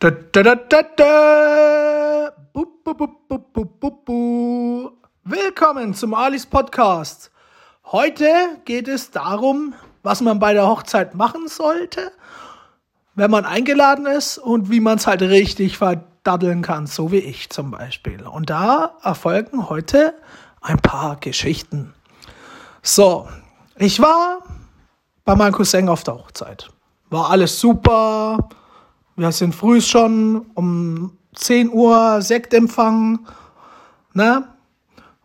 Da, 0.00 0.10
da, 0.10 0.42
da, 0.42 0.54
da, 0.56 0.82
da. 0.96 2.32
Bu, 2.52 2.66
bu, 2.84 2.94
bu, 2.98 3.08
bu, 3.28 3.64
bu, 3.80 4.04
bu. 4.06 4.98
Willkommen 5.24 5.94
zum 5.94 6.14
Alis 6.14 6.44
Podcast. 6.46 7.30
Heute 7.92 8.26
geht 8.64 8.88
es 8.88 9.12
darum, 9.12 9.74
was 10.02 10.20
man 10.20 10.40
bei 10.40 10.52
der 10.52 10.66
Hochzeit 10.66 11.14
machen 11.14 11.48
sollte, 11.48 12.10
wenn 13.14 13.30
man 13.30 13.44
eingeladen 13.44 14.06
ist 14.06 14.36
und 14.36 14.68
wie 14.70 14.80
man 14.80 14.98
es 14.98 15.06
halt 15.06 15.22
richtig 15.22 15.78
verdaddeln 15.78 16.60
kann, 16.62 16.86
so 16.86 17.12
wie 17.12 17.18
ich 17.18 17.48
zum 17.50 17.70
Beispiel. 17.70 18.26
Und 18.26 18.50
da 18.50 18.96
erfolgen 19.02 19.70
heute 19.70 20.14
ein 20.60 20.78
paar 20.78 21.16
Geschichten. 21.16 21.94
So, 22.82 23.28
ich 23.76 24.00
war 24.00 24.40
bei 25.24 25.36
meinem 25.36 25.52
Cousin 25.52 25.88
auf 25.88 26.02
der 26.02 26.14
Hochzeit. 26.14 26.68
War 27.10 27.30
alles 27.30 27.60
super. 27.60 28.48
Wir 29.16 29.30
sind 29.30 29.54
früh 29.54 29.80
schon 29.80 30.46
um 30.54 31.16
10 31.36 31.70
Uhr 31.72 32.20
Sektempfang. 32.20 33.20
Ne? 34.12 34.48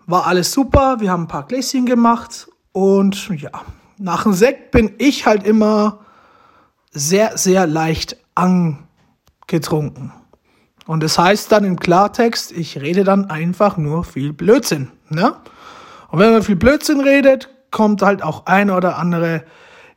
War 0.06 0.28
alles 0.28 0.52
super. 0.52 0.98
Wir 1.00 1.12
haben 1.12 1.24
ein 1.24 1.28
paar 1.28 1.48
Gläschen 1.48 1.88
gemacht. 1.88 2.48
Und 2.72 3.30
ja, 3.30 3.50
nach 3.98 4.24
dem 4.24 4.34
Sekt 4.34 4.70
bin 4.72 4.94
ich 5.00 5.26
halt 5.26 5.44
immer 5.44 6.00
sehr, 6.92 7.38
sehr 7.38 7.66
leicht 7.66 8.18
angetrunken. 8.36 10.14
Und 10.86 11.02
das 11.02 11.18
heißt 11.18 11.52
dann 11.52 11.64
im 11.64 11.80
Klartext, 11.80 12.52
ich 12.52 12.80
rede 12.80 13.04
dann 13.04 13.30
einfach 13.30 13.78
nur 13.78 14.04
viel 14.04 14.34
Blödsinn. 14.34 14.92
Ne? 15.10 15.36
Und 16.10 16.20
wenn 16.20 16.32
man 16.32 16.44
viel 16.44 16.56
Blödsinn 16.56 17.00
redet, 17.00 17.50
kommt 17.72 18.04
halt 18.04 18.22
auch 18.22 18.46
eine 18.46 18.76
oder 18.76 18.98
andere 18.98 19.44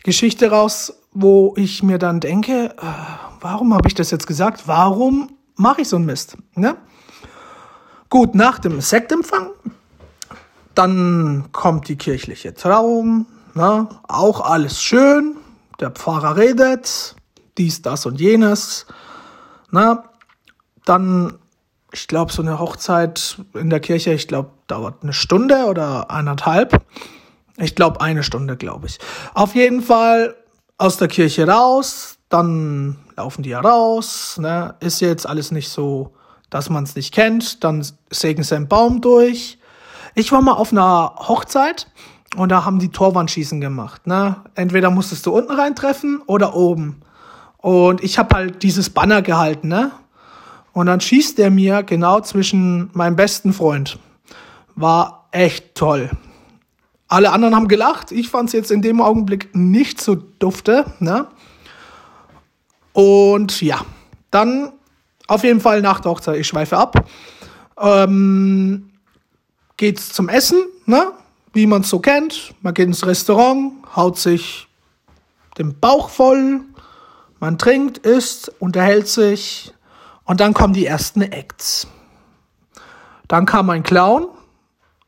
Geschichte 0.03 0.51
raus, 0.51 0.95
wo 1.13 1.55
ich 1.57 1.83
mir 1.83 1.99
dann 1.99 2.21
denke, 2.21 2.75
äh, 2.79 3.32
warum 3.43 3.75
habe 3.75 3.89
ich 3.89 3.95
das 3.95 4.11
jetzt 4.11 4.27
gesagt? 4.27 4.67
Warum 4.67 5.37
mache 5.57 5.83
ich 5.83 5.89
so 5.89 5.97
einen 5.97 6.07
Mist? 6.07 6.37
Ne? 6.55 6.77
Gut, 8.09 8.35
nach 8.35 8.59
dem 8.59 8.81
Sektempfang, 8.81 9.51
dann 10.75 11.49
kommt 11.53 11.89
die 11.89 11.97
kirchliche 11.97 12.55
Trauung, 12.55 13.27
ne? 13.55 13.89
auch 14.09 14.41
alles 14.41 14.81
schön, 14.81 15.37
der 15.81 15.91
Pfarrer 15.91 16.37
redet, 16.37 17.17
dies, 17.59 17.83
das 17.83 18.07
und 18.07 18.21
jenes. 18.21 18.87
Ne? 19.71 20.03
Dann, 20.85 21.39
ich 21.93 22.09
glaube, 22.09 22.33
so 22.33 22.43
eine 22.43 22.59
Hochzeit 22.59 23.39
in 23.55 23.71
der 23.71 23.81
Kirche, 23.81 24.13
ich 24.13 24.29
glaube, 24.29 24.51
dauert 24.67 25.03
eine 25.03 25.13
Stunde 25.13 25.67
oder 25.67 26.11
eineinhalb. 26.11 26.85
Ich 27.59 27.75
glaube, 27.75 28.01
eine 28.01 28.23
Stunde, 28.23 28.57
glaube 28.57 28.87
ich. 28.87 28.99
Auf 29.35 29.55
jeden 29.55 29.83
Fall 29.83 30.37
aus 30.79 30.97
der 30.97 31.09
Kirche 31.09 31.47
raus, 31.47 32.19
dann 32.33 32.97
laufen 33.17 33.43
die 33.43 33.51
ja 33.51 33.61
raus, 33.61 34.39
ne? 34.39 34.75
ist 34.81 35.01
jetzt 35.01 35.29
alles 35.29 35.51
nicht 35.51 35.69
so, 35.69 36.13
dass 36.51 36.71
man 36.71 36.85
es 36.85 36.97
nicht 36.97 37.13
kennt, 37.13 37.63
dann 37.65 37.87
sägen 38.11 38.43
sie 38.43 38.57
einen 38.57 38.69
Baum 38.69 39.01
durch. 39.01 39.59
Ich 40.15 40.33
war 40.33 40.43
mal 40.43 40.55
auf 40.55 40.73
einer 40.73 41.15
Hochzeit 41.17 41.89
und 42.37 42.51
da 42.51 42.65
haben 42.65 42.79
die 42.79 42.91
Torwandschießen 42.91 43.61
gemacht. 43.61 44.07
Ne? 44.07 44.37
Entweder 44.55 44.91
musstest 44.91 45.27
du 45.27 45.33
unten 45.33 45.53
reintreffen 45.53 46.23
oder 46.27 46.55
oben. 46.55 47.01
Und 47.59 48.03
ich 48.03 48.19
habe 48.19 48.35
halt 48.35 48.63
dieses 48.63 48.91
Banner 48.91 49.23
gehalten, 49.23 49.69
ne? 49.69 49.93
Und 50.73 50.87
dann 50.87 51.01
schießt 51.01 51.39
der 51.39 51.51
mir 51.51 51.83
genau 51.83 52.21
zwischen 52.21 52.91
meinem 52.95 53.15
besten 53.15 53.53
Freund. 53.53 53.99
War 54.75 55.29
echt 55.31 55.75
toll. 55.75 56.11
Alle 57.09 57.31
anderen 57.31 57.55
haben 57.55 57.69
gelacht. 57.69 58.11
Ich 58.11 58.31
fand 58.31 58.49
es 58.49 58.55
jetzt 58.55 58.71
in 58.71 58.81
dem 58.81 59.03
Augenblick 59.03 59.55
nicht 59.55 60.01
so 60.01 60.15
dufte. 60.15 60.87
Ne? 60.99 61.27
Und 62.93 63.61
ja, 63.63 63.85
dann 64.31 64.73
auf 65.29 65.45
jeden 65.45 65.61
Fall 65.61 65.81
nach 65.83 66.01
der 66.01 66.11
Hochzeit, 66.11 66.37
ich 66.37 66.47
schweife 66.47 66.77
ab, 66.77 67.09
ähm, 67.81 68.91
geht's 69.77 70.13
zum 70.13 70.29
Essen, 70.29 70.59
ne? 70.87 71.13
wie 71.53 71.67
man 71.67 71.83
es 71.83 71.89
so 71.89 72.01
kennt. 72.01 72.55
Man 72.63 72.75
geht 72.75 72.87
ins 72.87 73.07
Restaurant, 73.07 73.73
haut 73.95 74.19
sich 74.19 74.69
den 75.59 75.79
Bauch 75.79 76.09
voll, 76.09 76.61
man 77.41 77.59
trinkt, 77.59 77.99
isst, 77.99 78.53
unterhält 78.61 79.09
sich 79.09 79.73
und 80.25 80.41
dann 80.41 80.55
kommen 80.55 80.73
die 80.73 80.87
ersten 80.87 81.23
Acts. 81.23 81.87
Dann 83.29 83.47
kam 83.47 83.71
ein 83.71 83.83
Clown, 83.83 84.27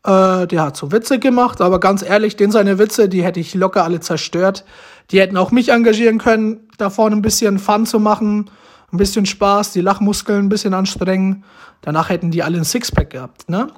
äh, 0.05 0.47
der 0.47 0.62
hat 0.62 0.77
so 0.77 0.93
Witze 0.93 1.19
gemacht, 1.19 1.61
aber 1.61 1.81
ganz 1.81 2.03
ehrlich, 2.03 2.37
den 2.37 2.50
seine 2.50 2.78
Witze, 2.78 3.09
die 3.09 3.23
hätte 3.23 3.41
ich 3.41 3.55
locker 3.55 3.84
alle 3.84 4.00
zerstört. 4.00 4.65
Die 5.11 5.21
hätten 5.21 5.37
auch 5.37 5.51
mich 5.51 5.71
engagieren 5.71 6.19
können, 6.19 6.69
da 6.79 6.91
vorne 6.91 7.17
ein 7.17 7.23
bisschen 7.23 7.59
Fun 7.59 7.87
zu 7.87 8.01
machen, 8.01 8.51
ein 8.93 8.97
bisschen 8.97 9.27
Spaß, 9.27 9.73
die 9.73 9.81
Lachmuskeln 9.81 10.47
ein 10.47 10.49
bisschen 10.49 10.75
anstrengen. 10.75 11.45
Danach 11.83 12.09
hätten 12.09 12.31
die 12.31 12.43
alle 12.43 12.59
ein 12.59 12.65
Sixpack 12.65 13.11
gehabt, 13.11 13.49
ne? 13.49 13.69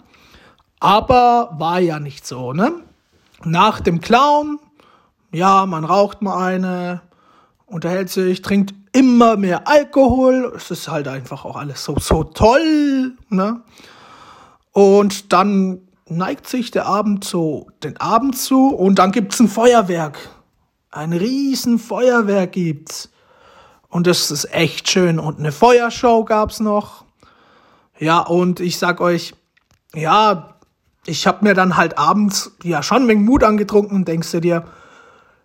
Aber 0.79 1.55
war 1.59 1.81
ja 1.81 1.99
nicht 1.99 2.27
so, 2.27 2.53
ne? 2.53 2.73
Nach 3.45 3.81
dem 3.81 4.01
Clown, 4.01 4.59
ja, 5.33 5.67
man 5.67 5.85
raucht 5.85 6.23
mal 6.23 6.45
eine, 6.45 7.03
unterhält 7.67 8.11
sich, 8.11 8.43
trinkt 8.43 8.75
immer 8.93 9.37
mehr 9.37 9.69
Alkohol. 9.69 10.53
Es 10.57 10.71
ist 10.71 10.89
halt 10.89 11.09
einfach 11.09 11.45
auch 11.45 11.57
alles 11.57 11.85
so, 11.85 11.97
so 11.99 12.25
toll, 12.25 13.17
ne? 13.29 13.63
Und 14.73 15.33
dann 15.33 15.81
neigt 16.09 16.49
sich 16.49 16.71
der 16.71 16.87
Abend 16.87 17.25
so 17.25 17.69
den 17.83 17.97
Abend 17.97 18.39
zu 18.39 18.69
und 18.69 18.99
dann 18.99 19.13
gibt's 19.13 19.41
ein 19.41 19.49
Feuerwerk. 19.49 20.19
Ein 20.91 21.13
riesen 21.13 21.79
Feuerwerk 21.79 22.53
gibt's. 22.53 23.11
Und 23.89 24.07
das 24.07 24.31
ist 24.31 24.53
echt 24.53 24.89
schön. 24.89 25.19
Und 25.19 25.39
eine 25.39 25.53
Feuershow 25.53 26.25
gab's 26.25 26.61
noch. 26.61 27.05
Ja, 27.99 28.21
und 28.21 28.61
ich 28.61 28.79
sag 28.79 29.01
euch, 29.01 29.35
ja, 29.95 30.55
ich 31.07 31.27
hab 31.27 31.43
mir 31.43 31.55
dann 31.55 31.77
halt 31.77 31.99
abends 31.99 32.53
ja 32.63 32.83
schon 32.83 33.09
wegen 33.09 33.25
Mut 33.25 33.45
angetrunken 33.45 33.97
und 33.97 34.09
denkst 34.09 34.33
du 34.33 34.41
dir, 34.41 34.67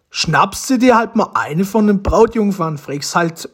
schnappst 0.10 0.70
du 0.70 0.78
dir 0.78 0.98
halt 0.98 1.16
mal 1.16 1.32
eine 1.34 1.64
von 1.64 1.88
den 1.88 2.04
Brautjungfern, 2.04 2.78
fragst 2.78 3.16
halt, 3.16 3.50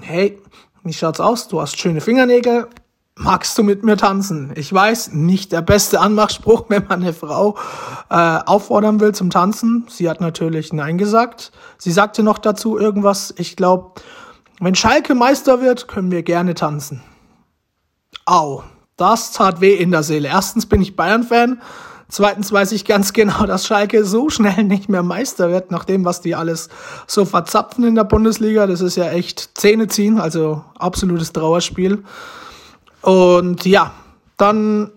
hey, 0.00 0.40
wie 0.84 0.92
schaut's 0.92 1.20
aus? 1.20 1.48
Du 1.48 1.60
hast 1.60 1.78
schöne 1.78 2.00
Fingernägel, 2.00 2.68
magst 3.18 3.58
du 3.58 3.62
mit 3.62 3.84
mir 3.84 3.96
tanzen? 3.96 4.52
Ich 4.54 4.72
weiß, 4.72 5.12
nicht 5.12 5.52
der 5.52 5.62
beste 5.62 6.00
Anmachspruch, 6.00 6.64
wenn 6.68 6.84
man 6.88 7.02
eine 7.02 7.12
Frau 7.12 7.56
äh, 8.10 8.14
auffordern 8.14 9.00
will 9.00 9.14
zum 9.14 9.30
Tanzen. 9.30 9.86
Sie 9.88 10.08
hat 10.08 10.20
natürlich 10.20 10.72
Nein 10.72 10.98
gesagt. 10.98 11.52
Sie 11.76 11.92
sagte 11.92 12.22
noch 12.22 12.38
dazu 12.38 12.78
irgendwas, 12.78 13.34
ich 13.36 13.56
glaube, 13.56 14.00
wenn 14.60 14.74
Schalke 14.74 15.14
Meister 15.14 15.60
wird, 15.60 15.88
können 15.88 16.10
wir 16.10 16.22
gerne 16.22 16.54
tanzen. 16.54 17.02
Au, 18.24 18.62
das 18.96 19.32
tat 19.32 19.60
weh 19.60 19.74
in 19.74 19.90
der 19.90 20.02
Seele. 20.02 20.28
Erstens 20.28 20.66
bin 20.66 20.82
ich 20.82 20.96
Bayern-Fan. 20.96 21.60
Zweitens 22.10 22.50
weiß 22.50 22.72
ich 22.72 22.84
ganz 22.84 23.12
genau, 23.12 23.46
dass 23.46 23.66
Schalke 23.66 24.04
so 24.04 24.30
schnell 24.30 24.64
nicht 24.64 24.88
mehr 24.88 25.02
Meister 25.02 25.50
wird, 25.50 25.70
nach 25.70 25.84
dem, 25.84 26.04
was 26.04 26.20
die 26.20 26.34
alles 26.34 26.68
so 27.06 27.24
verzapfen 27.24 27.84
in 27.84 27.94
der 27.94 28.04
Bundesliga. 28.04 28.66
Das 28.66 28.80
ist 28.80 28.96
ja 28.96 29.10
echt 29.10 29.58
Zähne 29.58 29.88
ziehen, 29.88 30.18
also 30.18 30.64
absolutes 30.78 31.32
Trauerspiel. 31.32 32.04
Und 33.02 33.64
ja, 33.64 33.92
dann 34.36 34.92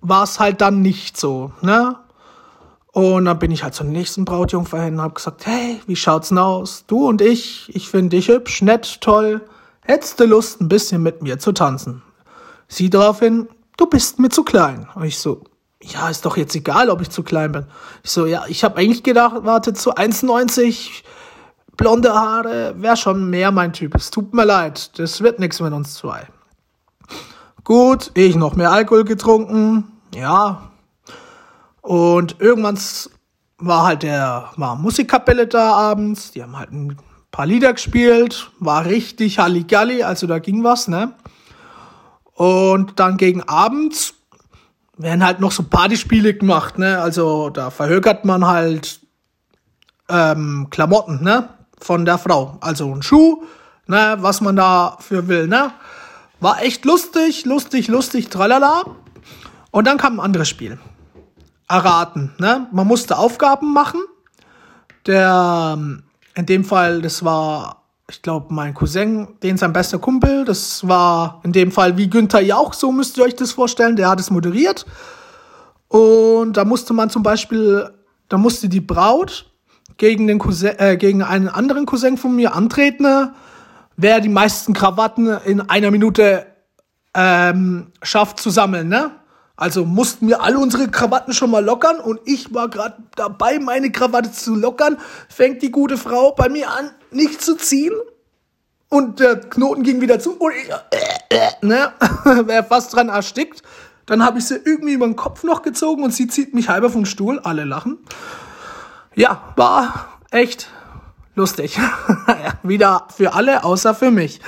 war 0.00 0.24
es 0.24 0.38
halt 0.38 0.60
dann 0.60 0.82
nicht 0.82 1.16
so, 1.16 1.52
ne? 1.62 1.96
Und 2.92 3.26
dann 3.26 3.38
bin 3.38 3.50
ich 3.50 3.62
halt 3.62 3.74
zur 3.74 3.84
nächsten 3.84 4.24
Brautjungfer 4.24 4.80
hin 4.80 4.94
und 4.94 5.02
hab 5.02 5.14
gesagt, 5.14 5.44
hey, 5.46 5.82
wie 5.86 5.96
schaut's 5.96 6.30
denn 6.30 6.38
aus? 6.38 6.84
Du 6.86 7.06
und 7.06 7.20
ich, 7.20 7.70
ich 7.74 7.90
finde 7.90 8.16
dich 8.16 8.28
hübsch, 8.28 8.62
nett, 8.62 9.02
toll. 9.02 9.42
Hättest 9.82 10.18
du 10.18 10.24
Lust, 10.24 10.62
ein 10.62 10.68
bisschen 10.68 11.02
mit 11.02 11.20
mir 11.20 11.38
zu 11.38 11.52
tanzen? 11.52 12.02
Sie 12.68 12.88
daraufhin, 12.88 13.48
du 13.76 13.86
bist 13.86 14.18
mir 14.18 14.30
zu 14.30 14.44
klein. 14.44 14.88
Und 14.94 15.04
ich 15.04 15.18
so, 15.18 15.42
ja, 15.82 16.08
ist 16.08 16.24
doch 16.24 16.38
jetzt 16.38 16.56
egal, 16.56 16.88
ob 16.88 17.02
ich 17.02 17.10
zu 17.10 17.22
klein 17.22 17.52
bin. 17.52 17.66
Ich 18.02 18.10
so, 18.10 18.24
ja, 18.24 18.44
ich 18.48 18.64
habe 18.64 18.78
eigentlich 18.78 19.02
gedacht, 19.02 19.36
warte, 19.42 19.74
zu 19.74 19.94
1,90, 19.94 21.02
blonde 21.76 22.14
Haare, 22.14 22.74
wäre 22.78 22.96
schon 22.96 23.28
mehr 23.28 23.50
mein 23.50 23.74
Typ. 23.74 23.94
Es 23.94 24.10
tut 24.10 24.32
mir 24.32 24.46
leid, 24.46 24.98
das 24.98 25.20
wird 25.20 25.38
nichts 25.38 25.60
mit 25.60 25.74
uns 25.74 25.94
zwei. 25.94 26.26
Gut, 27.66 28.12
ich 28.14 28.36
noch 28.36 28.54
mehr 28.54 28.70
Alkohol 28.70 29.02
getrunken, 29.02 29.90
ja. 30.14 30.70
Und 31.80 32.36
irgendwann 32.38 32.78
war 33.58 33.84
halt 33.86 34.04
der, 34.04 34.52
war 34.54 34.76
Musikkapelle 34.76 35.48
da 35.48 35.72
abends, 35.72 36.30
die 36.30 36.44
haben 36.44 36.56
halt 36.56 36.70
ein 36.70 36.96
paar 37.32 37.44
Lieder 37.44 37.72
gespielt, 37.72 38.52
war 38.60 38.84
richtig 38.84 39.40
Halligalli, 39.40 40.04
also 40.04 40.28
da 40.28 40.38
ging 40.38 40.62
was, 40.62 40.86
ne? 40.86 41.14
Und 42.34 43.00
dann 43.00 43.16
gegen 43.16 43.42
Abend 43.42 44.14
werden 44.96 45.26
halt 45.26 45.40
noch 45.40 45.50
so 45.50 45.64
Partyspiele 45.64 46.34
gemacht, 46.34 46.78
ne? 46.78 47.00
Also 47.00 47.50
da 47.50 47.70
verhökert 47.70 48.24
man 48.24 48.46
halt 48.46 49.00
ähm, 50.08 50.68
Klamotten, 50.70 51.24
ne? 51.24 51.48
Von 51.80 52.04
der 52.04 52.18
Frau. 52.18 52.58
Also 52.60 52.94
ein 52.94 53.02
Schuh, 53.02 53.42
ne? 53.88 54.18
Was 54.20 54.40
man 54.40 54.54
da 54.54 54.98
für 55.00 55.26
will, 55.26 55.48
ne? 55.48 55.72
War 56.40 56.62
echt 56.62 56.84
lustig, 56.84 57.44
lustig, 57.44 57.88
lustig, 57.88 58.28
tralala. 58.28 58.84
Und 59.70 59.86
dann 59.86 59.98
kam 59.98 60.14
ein 60.14 60.24
anderes 60.24 60.48
Spiel. 60.48 60.78
Erraten, 61.68 62.32
ne? 62.38 62.68
Man 62.72 62.86
musste 62.86 63.18
Aufgaben 63.18 63.72
machen. 63.72 64.00
Der, 65.06 65.78
in 66.34 66.46
dem 66.46 66.64
Fall, 66.64 67.02
das 67.02 67.24
war 67.24 67.86
ich 68.08 68.22
glaube, 68.22 68.54
mein 68.54 68.72
Cousin, 68.72 69.26
den 69.42 69.56
sein 69.56 69.72
bester 69.72 69.98
Kumpel, 69.98 70.44
das 70.44 70.86
war 70.86 71.40
in 71.42 71.52
dem 71.52 71.72
Fall 71.72 71.96
wie 71.96 72.08
Günther 72.08 72.40
Jauch, 72.40 72.72
so 72.72 72.92
müsst 72.92 73.18
ihr 73.18 73.24
euch 73.24 73.34
das 73.34 73.52
vorstellen, 73.52 73.96
der 73.96 74.08
hat 74.08 74.20
es 74.20 74.30
moderiert. 74.30 74.86
Und 75.88 76.56
da 76.56 76.64
musste 76.64 76.92
man 76.92 77.10
zum 77.10 77.22
Beispiel, 77.22 77.90
da 78.28 78.38
musste 78.38 78.68
die 78.68 78.80
Braut 78.80 79.50
gegen, 79.96 80.26
den 80.26 80.38
Cousin, 80.38 80.78
äh, 80.78 80.96
gegen 80.96 81.22
einen 81.22 81.48
anderen 81.48 81.86
Cousin 81.86 82.16
von 82.16 82.34
mir 82.34 82.54
antreten, 82.54 83.32
wer 83.96 84.20
die 84.20 84.28
meisten 84.28 84.72
Krawatten 84.72 85.28
in 85.44 85.60
einer 85.60 85.90
Minute 85.90 86.46
ähm, 87.14 87.92
schafft 88.02 88.40
zu 88.40 88.50
sammeln, 88.50 88.88
ne? 88.88 89.10
Also 89.58 89.86
mussten 89.86 90.28
wir 90.28 90.42
alle 90.42 90.58
unsere 90.58 90.88
Krawatten 90.88 91.32
schon 91.32 91.50
mal 91.50 91.64
lockern 91.64 91.98
und 91.98 92.20
ich 92.26 92.52
war 92.52 92.68
gerade 92.68 92.96
dabei, 93.14 93.58
meine 93.58 93.90
Krawatte 93.90 94.30
zu 94.30 94.54
lockern. 94.54 94.98
Fängt 95.30 95.62
die 95.62 95.70
gute 95.70 95.96
Frau 95.96 96.32
bei 96.32 96.50
mir 96.50 96.70
an, 96.70 96.90
nicht 97.10 97.40
zu 97.40 97.56
ziehen. 97.56 97.94
Und 98.90 99.18
der 99.18 99.40
Knoten 99.40 99.82
ging 99.82 100.00
wieder 100.02 100.20
zu 100.20 100.36
und 100.36 100.52
ich, 100.52 100.68
äh, 100.68 101.36
äh, 101.36 101.50
ne, 101.62 101.92
wäre 102.46 102.64
fast 102.64 102.94
dran 102.94 103.08
erstickt. 103.08 103.62
Dann 104.04 104.22
habe 104.22 104.38
ich 104.38 104.44
sie 104.44 104.56
irgendwie 104.56 104.92
über 104.92 105.06
den 105.06 105.16
Kopf 105.16 105.42
noch 105.42 105.62
gezogen 105.62 106.04
und 106.04 106.14
sie 106.14 106.28
zieht 106.28 106.54
mich 106.54 106.68
halber 106.68 106.90
vom 106.90 107.06
Stuhl. 107.06 107.40
Alle 107.40 107.64
lachen. 107.64 107.98
Ja, 109.14 109.54
war 109.56 110.20
echt 110.30 110.68
lustig. 111.36 111.78
wieder 112.64 113.06
für 113.14 113.34
alle, 113.34 113.62
außer 113.62 113.94
für 113.94 114.10
mich. 114.10 114.40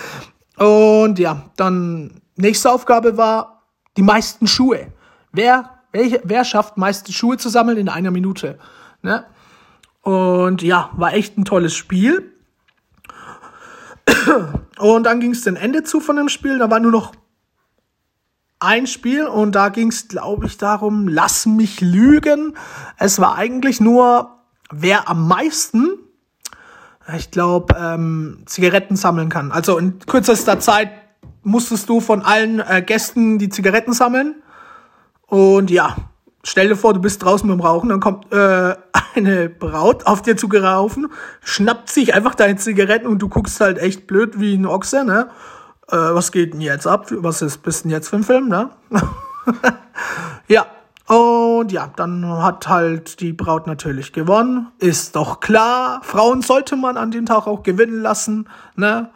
Und 0.57 1.21
ja, 1.21 1.51
dann 1.57 2.21
nächste 2.37 2.73
Aufgabe 2.73 3.17
war 3.17 3.63
die 3.97 4.03
meisten 4.03 4.49
Schuhe. 4.49 4.93
Wer, 5.31 5.71
welche, 5.93 6.21
wer 6.25 6.45
schafft 6.45 6.77
meiste 6.77 7.13
Schuhe 7.13 7.37
zu 7.37 7.49
sammeln 7.49 7.79
in 7.79 7.89
einer 7.89 8.11
Minute? 8.11 8.59
Ne? 9.03 9.25
Und 10.03 10.63
ja, 10.63 10.91
war 10.95 11.15
echt 11.15 11.39
ein 11.39 11.45
tolles 11.45 11.75
Spiel. 11.75 12.33
Und 14.79 15.05
dann 15.05 15.21
ging 15.21 15.33
es 15.33 15.43
zum 15.43 15.55
Ende 15.57 15.85
zu 15.85 16.01
von 16.01 16.17
dem 16.17 16.29
Spiel. 16.29 16.59
Da 16.59 16.71
war 16.71 16.81
nur 16.81 16.93
noch 16.93 17.13
ein 18.61 18.87
Spiel 18.87 19.27
und 19.27 19.55
da 19.55 19.69
ging 19.69 19.89
es, 19.89 20.09
glaube 20.09 20.47
ich, 20.47 20.59
darum, 20.59 21.07
lass 21.07 21.47
mich 21.47 21.81
lügen. 21.81 22.57
Es 22.97 23.21
war 23.21 23.37
eigentlich 23.37 23.81
nur, 23.81 24.41
wer 24.71 25.09
am 25.09 25.29
meisten, 25.29 25.91
ich 27.17 27.31
glaube, 27.31 27.75
ähm, 27.79 28.43
Zigaretten 28.47 28.97
sammeln 28.97 29.29
kann. 29.29 29.53
Also 29.53 29.79
in 29.79 29.99
kürzester 30.01 30.61
Zeit 30.61 30.91
musstest 31.43 31.89
du 31.89 32.01
von 32.01 32.23
allen 32.23 32.61
äh, 32.61 32.83
Gästen 32.83 33.39
die 33.39 33.49
Zigaretten 33.49 33.93
sammeln. 33.93 34.43
Und 35.27 35.71
ja, 35.71 35.97
stell 36.45 36.69
dir 36.69 36.77
vor, 36.77 36.95
du 36.95 37.01
bist 37.01 37.23
draußen 37.23 37.49
beim 37.49 37.61
Rauchen, 37.61 37.89
dann 37.89 38.01
kommt 38.01 38.33
äh, 38.33 38.75
eine 39.15 39.49
Braut 39.49 40.07
auf 40.07 40.23
dir 40.23 40.37
zugeraufen, 40.37 41.09
schnappt 41.43 41.91
sich 41.91 42.15
einfach 42.15 42.35
deine 42.35 42.57
Zigaretten 42.57 43.07
und 43.07 43.21
du 43.21 43.29
guckst 43.29 43.61
halt 43.61 43.79
echt 43.79 44.07
blöd 44.07 44.39
wie 44.41 44.55
ein 44.55 44.67
Ochse, 44.67 45.05
ne? 45.05 45.29
Äh, 45.89 45.97
was 45.97 46.33
geht 46.33 46.53
denn 46.53 46.61
jetzt 46.61 46.87
ab? 46.87 47.07
Was 47.11 47.43
ist 47.43 47.63
bist 47.63 47.85
denn 47.85 47.91
jetzt 47.91 48.09
für 48.09 48.17
ein 48.17 48.25
Film, 48.25 48.49
ne? 48.49 48.71
ja, 50.49 50.67
und 51.09 51.73
ja, 51.73 51.91
dann 51.97 52.27
hat 52.43 52.69
halt 52.69 53.21
die 53.21 53.33
Braut 53.33 53.67
natürlich 53.67 54.13
gewonnen. 54.13 54.69
Ist 54.79 55.17
doch 55.17 55.41
klar, 55.41 56.01
Frauen 56.03 56.43
sollte 56.43 56.77
man 56.77 56.99
an 56.99 57.11
dem 57.11 57.25
Tag 57.25 57.47
auch 57.47 57.63
gewinnen 57.63 58.03
lassen, 58.03 58.47
ne? 58.77 59.11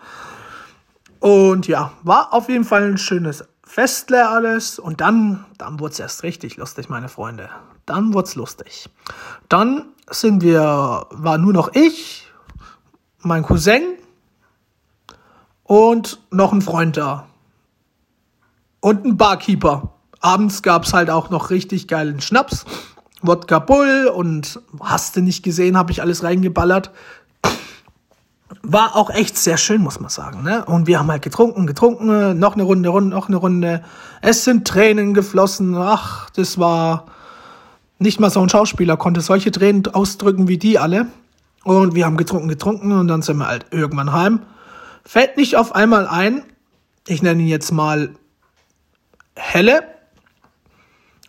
Und 1.21 1.69
ja, 1.69 1.93
war 2.03 2.33
auf 2.33 2.49
jeden 2.49 2.65
Fall 2.65 2.85
ein 2.85 2.99
schönes 2.99 3.45
Festle 3.63 4.29
alles 4.29 4.79
und 4.79 5.03
dann, 5.03 5.45
dann 5.59 5.81
wurde 5.81 5.93
es 5.93 6.01
erst 6.01 6.23
richtig 6.23 6.57
lustig, 6.57 6.89
meine 6.89 7.09
Freunde. 7.09 7.51
Dann 7.85 8.15
wurde 8.15 8.29
es 8.29 8.35
lustig. 8.37 8.89
Dann 9.51 9.85
sind 10.11 10.43
wir, 10.43 11.07
war 11.11 11.37
nur 11.37 11.53
noch 11.53 11.75
ich, 11.75 12.27
mein 13.21 13.43
Cousin 13.43 13.83
und 15.63 16.21
noch 16.31 16.53
ein 16.53 16.63
Freund 16.63 16.97
da. 16.97 17.27
Und 18.81 19.05
ein 19.05 19.17
Barkeeper. 19.17 19.93
Abends 20.23 20.63
gab 20.63 20.85
es 20.85 20.95
halt 20.95 21.11
auch 21.11 21.31
noch 21.31 21.51
richtig 21.51 21.89
geilen 21.89 22.21
Schnaps. 22.21 22.65
Wodka 23.21 23.61
Bull 23.61 24.11
und 24.13 24.61
hast 24.81 25.17
du 25.17 25.21
nicht 25.21 25.45
gesehen, 25.45 25.77
habe 25.77 25.93
ich 25.93 26.03
alles 26.03 26.25
reingeballert 26.25 26.91
war 28.63 28.97
auch 28.97 29.11
echt 29.11 29.37
sehr 29.37 29.57
schön, 29.57 29.83
muss 29.83 30.01
man 30.01 30.11
sagen. 30.11 30.43
Ne? 30.43 30.65
Und 30.65 30.87
wir 30.87 30.99
haben 30.99 31.11
halt 31.11 31.23
getrunken, 31.23 31.67
getrunken, 31.67 32.39
noch 32.39 32.55
eine 32.55 32.63
Runde, 32.63 32.89
Runde, 32.89 33.11
noch 33.11 33.29
eine 33.29 33.37
Runde. 33.37 33.83
Es 34.21 34.45
sind 34.45 34.67
Tränen 34.67 35.15
geflossen. 35.15 35.75
Ach, 35.77 36.31
das 36.31 36.59
war 36.59 37.07
nicht 37.99 38.21
mal 38.21 38.31
so 38.31 38.41
ein 38.41 38.49
Schauspieler 38.49 38.97
konnte 38.97 39.21
solche 39.21 39.51
Tränen 39.51 39.87
ausdrücken 39.93 40.49
wie 40.49 40.59
die 40.59 40.79
alle. 40.79 41.07
Und 41.65 41.95
wir 41.95 42.05
haben 42.05 42.17
getrunken, 42.17 42.49
getrunken 42.49 42.93
und 42.93 43.09
dann 43.09 43.23
sind 43.23 43.37
wir 43.37 43.47
halt 43.47 43.67
irgendwann 43.71 44.13
heim. 44.13 44.41
Fällt 45.05 45.37
nicht 45.37 45.57
auf 45.57 45.75
einmal 45.75 46.07
ein, 46.07 46.43
ich 47.07 47.23
nenne 47.23 47.43
ihn 47.43 47.49
jetzt 47.49 47.73
mal 47.73 48.11
Helle. 49.35 49.83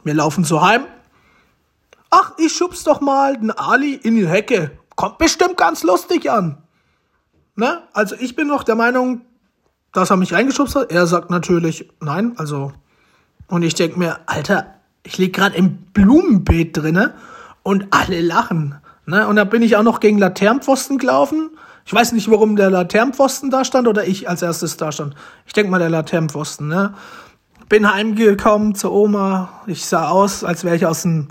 Wir 0.04 0.14
laufen 0.14 0.44
so 0.44 0.62
heim. 0.62 0.86
Ach, 2.10 2.34
ich 2.38 2.54
schub's 2.54 2.84
doch 2.84 3.02
mal 3.02 3.38
den 3.38 3.52
Ali 3.52 3.96
in 3.96 4.16
die 4.16 4.28
Hecke. 4.28 4.72
Kommt 4.96 5.18
bestimmt 5.18 5.58
ganz 5.58 5.84
lustig 5.84 6.30
an. 6.30 6.62
Ne? 7.56 7.82
Also 7.94 8.16
ich 8.20 8.36
bin 8.36 8.48
noch 8.48 8.64
der 8.64 8.76
Meinung, 8.76 9.22
dass 9.92 10.10
er 10.10 10.18
mich 10.18 10.34
reingeschubst 10.34 10.76
hat. 10.76 10.92
Er 10.92 11.08
sagt 11.08 11.30
natürlich 11.30 11.90
nein. 12.00 12.34
Also 12.38 12.74
und 13.48 13.64
ich 13.64 13.76
denke 13.76 14.00
mir, 14.00 14.20
Alter, 14.26 14.76
ich 15.04 15.18
lieg 15.18 15.34
gerade 15.34 15.56
im 15.56 15.78
Blumenbeet 15.94 16.76
drinne 16.78 17.14
und 17.62 17.88
alle 17.92 18.22
lachen. 18.22 18.76
Ne? 19.06 19.28
Und 19.28 19.36
da 19.36 19.44
bin 19.44 19.62
ich 19.62 19.76
auch 19.76 19.84
noch 19.84 20.00
gegen 20.00 20.18
Laternenpfosten 20.18 20.98
gelaufen. 20.98 21.52
Ich 21.86 21.94
weiß 21.94 22.14
nicht, 22.14 22.32
warum 22.32 22.56
der 22.56 22.70
Laternenpfosten 22.70 23.50
da 23.50 23.66
stand 23.66 23.88
oder 23.88 24.06
ich 24.06 24.30
als 24.30 24.42
erstes 24.42 24.78
da 24.78 24.92
stand. 24.92 25.16
Ich 25.46 25.54
denke 25.54 25.70
mal 25.70 25.80
der 25.80 25.90
Laternenpfosten. 25.90 26.68
Ne? 26.68 26.94
Bin 27.70 27.92
heimgekommen 27.92 28.76
zur 28.76 28.92
Oma. 28.92 29.62
Ich 29.68 29.86
sah 29.86 30.10
aus, 30.10 30.44
als 30.44 30.64
wäre 30.64 30.76
ich 30.76 30.86
aus 30.86 31.04
dem 31.04 31.28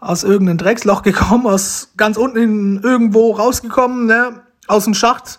aus 0.00 0.24
irgendeinem 0.24 0.58
Drecksloch 0.58 1.02
gekommen, 1.02 1.46
aus 1.46 1.90
ganz 1.96 2.16
unten 2.16 2.80
irgendwo 2.82 3.32
rausgekommen, 3.32 4.06
ne? 4.06 4.40
aus 4.66 4.84
dem 4.84 4.94
Schacht 4.94 5.38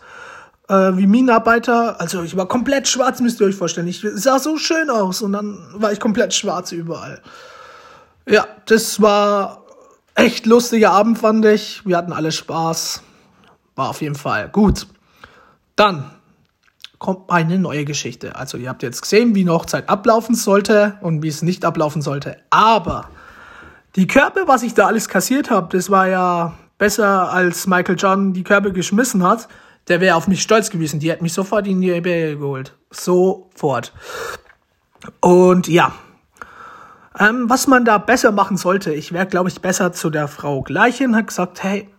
äh, 0.68 0.98
wie 0.98 1.08
Minenarbeiter. 1.08 2.00
Also 2.00 2.24
ich 2.24 2.38
war 2.38 2.48
komplett 2.48 2.88
schwarz, 2.88 3.20
müsst 3.20 3.42
ihr 3.42 3.48
euch 3.48 3.56
vorstellen. 3.56 3.88
Ich 3.88 4.06
sah 4.14 4.40
so 4.40 4.58
schön 4.58 4.90
aus 4.90 5.22
und 5.22 5.34
dann 5.34 5.58
war 5.74 5.92
ich 5.92 6.00
komplett 6.00 6.34
schwarz 6.34 6.72
überall. 6.72 7.22
Ja, 8.28 8.46
das 8.66 9.02
war 9.02 9.66
echt 10.16 10.46
lustiger 10.46 10.92
Abend, 10.92 11.18
fand 11.18 11.46
ich. 11.46 11.86
Wir 11.86 11.98
hatten 11.98 12.14
alle 12.14 12.32
Spaß. 12.32 13.02
War 13.76 13.90
auf 13.90 14.02
jeden 14.02 14.16
Fall 14.16 14.50
gut. 14.50 14.86
Dann 15.76 16.12
kommt 17.02 17.30
eine 17.30 17.60
neue 17.60 17.84
Geschichte. 17.84 18.36
Also 18.36 18.58
ihr 18.58 18.70
habt 18.70 18.84
jetzt 18.84 19.02
gesehen, 19.02 19.36
wie 19.36 19.42
eine 19.42 19.54
Hochzeit 19.54 19.90
ablaufen 19.90 20.36
sollte 20.36 20.98
und 21.02 21.22
wie 21.24 21.28
es 21.28 21.42
nicht 21.42 21.66
ablaufen 21.66 22.02
sollte. 22.02 22.38
Aber 22.50 23.10
die 23.96 24.08
Körbe, 24.08 24.44
was 24.46 24.64
ich 24.64 24.74
da 24.74 24.88
alles 24.88 25.10
kassiert 25.10 25.50
habe, 25.50 25.76
das 25.76 25.90
war 25.90 26.08
ja 26.08 26.54
besser 26.78 27.32
als 27.32 27.68
Michael 27.68 27.98
John 27.98 28.34
die 28.34 28.44
Körbe 28.44 28.72
geschmissen 28.72 29.24
hat 29.24 29.50
der 29.88 30.02
wäre 30.02 30.16
auf 30.16 30.28
mich 30.28 30.42
stolz 30.42 30.70
gewesen. 30.70 31.00
Die 31.00 31.12
hat 31.12 31.22
mich 31.22 31.34
sofort 31.34 31.68
in 31.68 31.82
die 31.82 31.90
EBA 31.90 32.40
geholt. 32.40 32.76
Sofort. 32.92 33.94
Und 35.20 35.68
ja, 35.68 35.94
ähm, 37.20 37.50
was 37.50 37.68
man 37.68 37.86
da 37.86 37.98
besser 37.98 38.32
machen 38.32 38.58
sollte, 38.58 38.94
ich 38.94 39.12
wäre, 39.12 39.26
glaube 39.26 39.50
ich, 39.50 39.62
besser 39.62 39.92
zu 39.92 40.10
der 40.10 40.28
Frau 40.28 40.62
Gleichen, 40.62 41.16
hat 41.16 41.28
gesagt, 41.28 41.64
hey, 41.64 41.90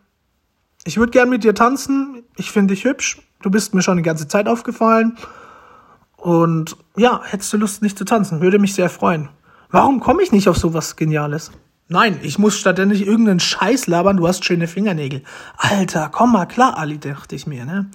ich 0.84 0.96
würde 0.96 1.12
gern 1.12 1.28
mit 1.28 1.44
dir 1.44 1.54
tanzen, 1.54 2.22
ich 2.36 2.50
finde 2.50 2.74
dich 2.74 2.84
hübsch, 2.84 3.20
du 3.42 3.50
bist 3.50 3.74
mir 3.74 3.82
schon 3.82 3.96
die 3.96 4.02
ganze 4.02 4.28
Zeit 4.28 4.48
aufgefallen. 4.48 5.16
Und 6.16 6.76
ja, 6.96 7.20
hättest 7.24 7.52
du 7.52 7.56
Lust, 7.56 7.82
nicht 7.82 7.98
zu 7.98 8.04
tanzen, 8.04 8.40
würde 8.40 8.58
mich 8.58 8.74
sehr 8.74 8.88
freuen. 8.88 9.28
Warum 9.70 10.00
komme 10.00 10.22
ich 10.22 10.32
nicht 10.32 10.48
auf 10.48 10.56
sowas 10.56 10.96
Geniales? 10.96 11.50
Nein, 11.88 12.18
ich 12.22 12.38
muss 12.38 12.56
stattdessen 12.56 12.92
irgendeinen 12.92 13.40
Scheiß 13.40 13.86
labern, 13.86 14.16
du 14.16 14.26
hast 14.26 14.44
schöne 14.44 14.66
Fingernägel. 14.66 15.22
Alter, 15.58 16.08
komm 16.10 16.32
mal 16.32 16.46
klar, 16.46 16.78
Ali, 16.78 16.98
dachte 16.98 17.34
ich 17.34 17.46
mir, 17.46 17.64
ne? 17.64 17.90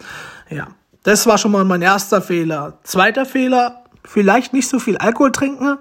Ja, 0.49 0.67
das 1.03 1.25
war 1.25 1.37
schon 1.37 1.51
mal 1.51 1.63
mein 1.63 1.81
erster 1.81 2.21
Fehler. 2.21 2.79
Zweiter 2.83 3.25
Fehler, 3.25 3.83
vielleicht 4.03 4.53
nicht 4.53 4.67
so 4.67 4.77
viel 4.77 4.97
Alkohol 4.97 5.31
trinken. 5.31 5.77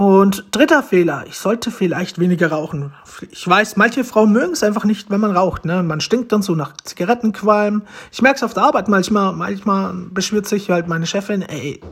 Und 0.00 0.46
dritter 0.52 0.82
Fehler, 0.82 1.24
ich 1.26 1.36
sollte 1.36 1.70
vielleicht 1.70 2.18
weniger 2.18 2.50
rauchen. 2.50 2.94
Ich 3.30 3.46
weiß, 3.46 3.76
manche 3.76 4.02
Frauen 4.02 4.32
mögen 4.32 4.54
es 4.54 4.62
einfach 4.62 4.84
nicht, 4.86 5.10
wenn 5.10 5.20
man 5.20 5.36
raucht. 5.36 5.66
Ne? 5.66 5.82
Man 5.82 6.00
stinkt 6.00 6.32
dann 6.32 6.40
so 6.40 6.54
nach 6.54 6.74
Zigarettenqualm. 6.82 7.82
Ich 8.10 8.22
merke 8.22 8.36
es 8.36 8.42
auf 8.42 8.54
der 8.54 8.62
Arbeit 8.62 8.88
manchmal. 8.88 9.34
Manchmal 9.34 9.92
beschwert 9.92 10.46
sich 10.46 10.70
halt 10.70 10.88
meine 10.88 11.06
Chefin, 11.06 11.42
ey, 11.42 11.82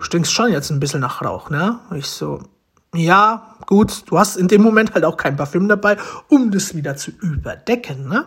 stinkst 0.00 0.32
schon 0.32 0.50
jetzt 0.50 0.70
ein 0.70 0.80
bisschen 0.80 1.00
nach 1.00 1.22
Rauch. 1.22 1.48
Ne? 1.48 1.78
Ich 1.94 2.06
so, 2.06 2.40
ja, 2.92 3.54
gut, 3.66 4.10
du 4.10 4.18
hast 4.18 4.34
in 4.34 4.48
dem 4.48 4.62
Moment 4.62 4.94
halt 4.94 5.04
auch 5.04 5.16
kein 5.16 5.36
Parfüm 5.36 5.68
dabei, 5.68 5.96
um 6.28 6.50
das 6.50 6.74
wieder 6.74 6.96
zu 6.96 7.12
überdecken, 7.20 8.08
ne? 8.08 8.26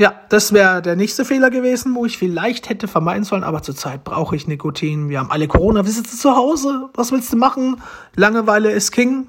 Ja, 0.00 0.14
das 0.30 0.54
wäre 0.54 0.80
der 0.80 0.96
nächste 0.96 1.26
Fehler 1.26 1.50
gewesen, 1.50 1.94
wo 1.94 2.06
ich 2.06 2.16
vielleicht 2.16 2.70
hätte 2.70 2.88
vermeiden 2.88 3.22
sollen, 3.22 3.44
aber 3.44 3.62
zurzeit 3.62 4.02
brauche 4.02 4.34
ich 4.34 4.46
Nikotin. 4.46 5.10
Wir 5.10 5.18
haben 5.18 5.30
alle 5.30 5.46
Corona, 5.46 5.84
wir 5.84 5.92
sitzen 5.92 6.16
zu 6.16 6.34
Hause, 6.34 6.88
was 6.94 7.12
willst 7.12 7.30
du 7.34 7.36
machen? 7.36 7.82
Langeweile 8.16 8.70
ist 8.70 8.92
King, 8.92 9.26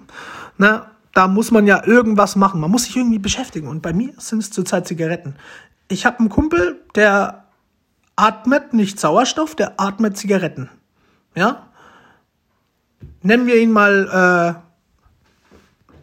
ne? 0.57 0.85
Da 1.13 1.27
muss 1.27 1.51
man 1.51 1.67
ja 1.67 1.85
irgendwas 1.85 2.37
machen, 2.37 2.61
man 2.61 2.71
muss 2.71 2.85
sich 2.85 2.95
irgendwie 2.95 3.19
beschäftigen 3.19 3.67
und 3.67 3.81
bei 3.81 3.91
mir 3.91 4.13
sind 4.15 4.39
es 4.39 4.49
zurzeit 4.49 4.87
Zigaretten. 4.87 5.35
Ich 5.89 6.05
habe 6.05 6.19
einen 6.19 6.29
Kumpel, 6.29 6.81
der 6.95 7.47
atmet 8.15 8.73
nicht 8.73 8.97
Sauerstoff, 8.97 9.55
der 9.55 9.73
atmet 9.77 10.15
Zigaretten. 10.15 10.69
Ja? 11.35 11.67
Nennen 13.23 13.45
wir 13.45 13.57
ihn 13.57 13.73
mal 13.73 14.55
äh, 14.55 14.70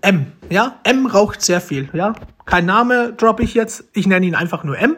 M. 0.01 0.33
Ja? 0.49 0.77
M 0.85 1.07
raucht 1.07 1.43
sehr 1.43 1.61
viel. 1.61 1.89
Ja? 1.93 2.15
Kein 2.45 2.67
Name 2.67 3.13
droppe 3.13 3.43
ich 3.43 3.55
jetzt. 3.55 3.85
Ich 3.93 4.07
nenne 4.07 4.27
ihn 4.27 4.35
einfach 4.35 4.65
nur 4.65 4.79
M. 4.79 4.97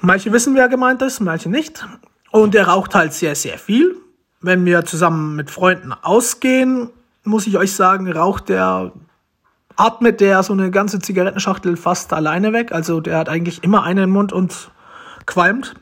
Manche 0.00 0.32
wissen, 0.32 0.54
wer 0.54 0.68
gemeint 0.68 1.00
ist, 1.02 1.20
manche 1.20 1.48
nicht. 1.48 1.86
Und 2.30 2.52
der 2.54 2.68
raucht 2.68 2.94
halt 2.94 3.14
sehr, 3.14 3.34
sehr 3.34 3.58
viel. 3.58 3.96
Wenn 4.40 4.64
wir 4.66 4.84
zusammen 4.84 5.36
mit 5.36 5.50
Freunden 5.50 5.92
ausgehen, 5.92 6.90
muss 7.22 7.46
ich 7.46 7.56
euch 7.56 7.72
sagen, 7.72 8.12
raucht 8.12 8.50
der, 8.50 8.92
atmet 9.76 10.20
der 10.20 10.42
so 10.42 10.52
eine 10.52 10.70
ganze 10.70 10.98
Zigarettenschachtel 10.98 11.76
fast 11.76 12.12
alleine 12.12 12.52
weg. 12.52 12.72
Also 12.72 13.00
der 13.00 13.16
hat 13.16 13.28
eigentlich 13.28 13.64
immer 13.64 13.84
einen 13.84 14.04
im 14.04 14.10
Mund 14.10 14.32
und 14.32 14.70
qualmt. 15.24 15.74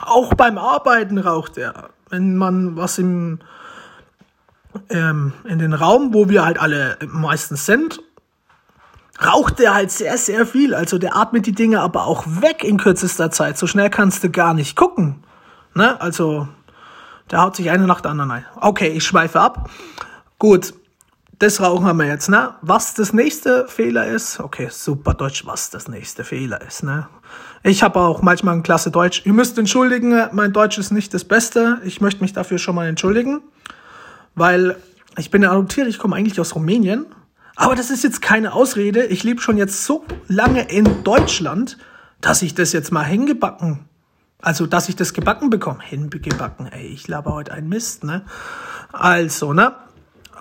Auch 0.00 0.32
beim 0.32 0.56
Arbeiten 0.56 1.18
raucht 1.18 1.58
er. 1.58 1.90
Wenn 2.08 2.36
man 2.36 2.76
was 2.76 2.98
im, 2.98 3.40
ähm, 4.88 5.32
in 5.44 5.58
den 5.58 5.72
Raum, 5.72 6.14
wo 6.14 6.28
wir 6.28 6.44
halt 6.44 6.60
alle 6.60 6.98
meistens 7.06 7.66
sind, 7.66 8.00
raucht 9.24 9.58
der 9.58 9.74
halt 9.74 9.90
sehr, 9.90 10.16
sehr 10.16 10.46
viel. 10.46 10.74
Also 10.74 10.98
der 10.98 11.16
atmet 11.16 11.46
die 11.46 11.52
Dinge 11.52 11.80
aber 11.80 12.06
auch 12.06 12.24
weg 12.26 12.64
in 12.64 12.78
kürzester 12.78 13.30
Zeit. 13.30 13.58
So 13.58 13.66
schnell 13.66 13.90
kannst 13.90 14.24
du 14.24 14.30
gar 14.30 14.54
nicht 14.54 14.76
gucken. 14.76 15.24
Ne? 15.74 16.00
Also, 16.00 16.48
der 17.30 17.42
haut 17.42 17.56
sich 17.56 17.70
eine 17.70 17.86
nach 17.86 18.00
der 18.00 18.12
anderen 18.12 18.30
ein. 18.30 18.44
Okay, 18.60 18.88
ich 18.88 19.04
schweife 19.04 19.40
ab. 19.40 19.70
Gut, 20.38 20.74
das 21.38 21.60
Rauchen 21.60 21.86
haben 21.86 21.98
wir 21.98 22.06
jetzt, 22.06 22.28
ne? 22.28 22.54
Was 22.60 22.94
das 22.94 23.12
nächste 23.12 23.66
Fehler 23.66 24.06
ist, 24.06 24.40
okay, 24.40 24.68
super 24.70 25.14
Deutsch, 25.14 25.46
was 25.46 25.70
das 25.70 25.88
nächste 25.88 26.22
Fehler 26.24 26.60
ist, 26.60 26.82
ne? 26.82 27.08
Ich 27.62 27.82
habe 27.82 27.98
auch 28.00 28.20
manchmal 28.20 28.56
ein 28.56 28.62
klasse 28.62 28.90
Deutsch. 28.90 29.22
Ihr 29.24 29.32
müsst 29.32 29.56
entschuldigen, 29.58 30.28
mein 30.32 30.52
Deutsch 30.52 30.78
ist 30.78 30.90
nicht 30.90 31.14
das 31.14 31.24
Beste. 31.24 31.80
Ich 31.84 32.00
möchte 32.00 32.22
mich 32.22 32.32
dafür 32.32 32.58
schon 32.58 32.74
mal 32.74 32.88
entschuldigen, 32.88 33.42
weil 34.34 34.76
ich 35.18 35.30
bin 35.30 35.42
ja 35.42 35.50
adoptiert, 35.50 35.88
ich 35.88 35.98
komme 35.98 36.16
eigentlich 36.16 36.40
aus 36.40 36.54
Rumänien. 36.54 37.06
Aber 37.56 37.74
das 37.74 37.90
ist 37.90 38.04
jetzt 38.04 38.22
keine 38.22 38.54
Ausrede. 38.54 39.04
Ich 39.06 39.22
lebe 39.22 39.40
schon 39.40 39.58
jetzt 39.58 39.84
so 39.84 40.04
lange 40.28 40.62
in 40.70 41.04
Deutschland, 41.04 41.76
dass 42.20 42.42
ich 42.42 42.54
das 42.54 42.72
jetzt 42.72 42.90
mal 42.90 43.04
hingebacken 43.04 43.90
also, 44.42 44.66
dass 44.66 44.88
ich 44.88 44.96
das 44.96 45.12
gebacken 45.12 45.50
bekomme. 45.50 45.82
Hingebacken, 45.82 46.66
ey, 46.66 46.86
ich 46.86 47.08
laber 47.08 47.34
heute 47.34 47.52
einen 47.52 47.68
Mist, 47.68 48.04
ne? 48.04 48.22
Also, 48.92 49.52
ne? 49.52 49.72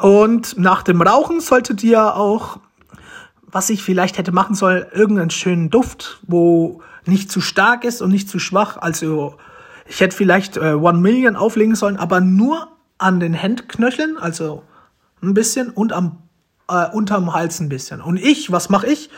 Und 0.02 0.58
nach 0.58 0.84
dem 0.84 1.02
Rauchen 1.02 1.42
solltet 1.42 1.84
ihr 1.84 2.16
auch, 2.16 2.60
was 3.42 3.70
ich 3.70 3.84
vielleicht 3.84 4.18
hätte 4.18 4.32
machen 4.32 4.56
sollen, 4.56 4.86
irgendeinen 4.94 5.32
schönen 5.32 5.70
Duft, 5.70 6.20
wo 6.26 6.82
nicht 7.06 7.30
zu 7.30 7.42
stark 7.42 7.84
ist 7.84 8.02
und 8.02 8.12
nicht 8.12 8.30
zu 8.30 8.40
schwach. 8.40 8.78
Also, 8.78 9.36
ich 9.86 10.00
hätte 10.00 10.16
vielleicht 10.16 10.56
äh, 10.56 10.74
One 10.74 11.00
Million 11.00 11.36
auflegen 11.36 11.76
sollen, 11.76 11.98
aber 11.98 12.22
nur 12.22 12.70
an 13.00 13.20
den 13.20 13.34
Händknöcheln, 13.34 14.18
also 14.18 14.64
ein 15.24 15.34
bisschen 15.34 15.72
und 15.72 15.92
am 15.92 16.22
äh, 16.70 16.88
unterm 16.92 17.34
Hals 17.34 17.60
ein 17.60 17.70
bisschen. 17.70 18.02
Und 18.02 18.18
ich, 18.18 18.52
was 18.52 18.70
mache 18.70 18.88
ich? 18.88 19.10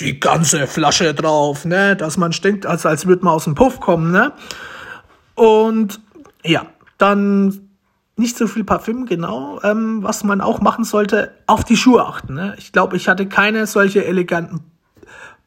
die 0.00 0.18
ganze 0.18 0.66
Flasche 0.66 1.14
drauf, 1.14 1.64
ne, 1.64 1.96
dass 1.96 2.16
man 2.16 2.32
stinkt, 2.32 2.66
als, 2.66 2.84
als 2.86 3.06
würde 3.06 3.24
man 3.24 3.34
aus 3.34 3.44
dem 3.44 3.54
Puff 3.54 3.80
kommen, 3.80 4.10
ne. 4.10 4.32
Und 5.34 6.00
ja, 6.44 6.66
dann 6.98 7.68
nicht 8.16 8.36
so 8.36 8.46
viel 8.46 8.64
Parfüm, 8.64 9.06
genau. 9.06 9.60
Ähm, 9.62 10.02
was 10.02 10.24
man 10.24 10.40
auch 10.40 10.60
machen 10.60 10.84
sollte, 10.84 11.32
auf 11.46 11.64
die 11.64 11.76
Schuhe 11.76 12.04
achten. 12.06 12.34
Ne? 12.34 12.54
Ich 12.58 12.70
glaube, 12.70 12.96
ich 12.96 13.08
hatte 13.08 13.26
keine 13.26 13.66
solche 13.66 14.04
eleganten 14.04 14.60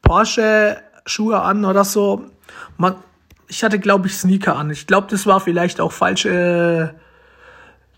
Porsche-Schuhe 0.02 1.42
an 1.42 1.64
oder 1.64 1.86
so. 1.86 2.26
Man, 2.78 2.96
ich 3.48 3.64
hatte, 3.64 3.80
glaube 3.80 4.08
ich, 4.08 4.18
Sneaker 4.18 4.58
an. 4.58 4.70
Ich 4.70 4.86
glaube, 4.86 5.08
das 5.10 5.26
war 5.26 5.40
vielleicht 5.40 5.80
auch 5.80 5.94
falsche 5.94 6.96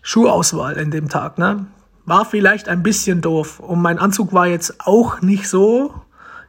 Schuhauswahl 0.02 0.76
in 0.76 0.90
dem 0.90 1.08
Tag. 1.08 1.38
Ne? 1.38 1.66
War 2.06 2.24
vielleicht 2.24 2.68
ein 2.68 2.82
bisschen 2.82 3.20
doof. 3.20 3.60
Und 3.60 3.80
mein 3.82 3.98
Anzug 3.98 4.32
war 4.32 4.46
jetzt 4.46 4.86
auch 4.86 5.20
nicht 5.20 5.48
so 5.48 5.94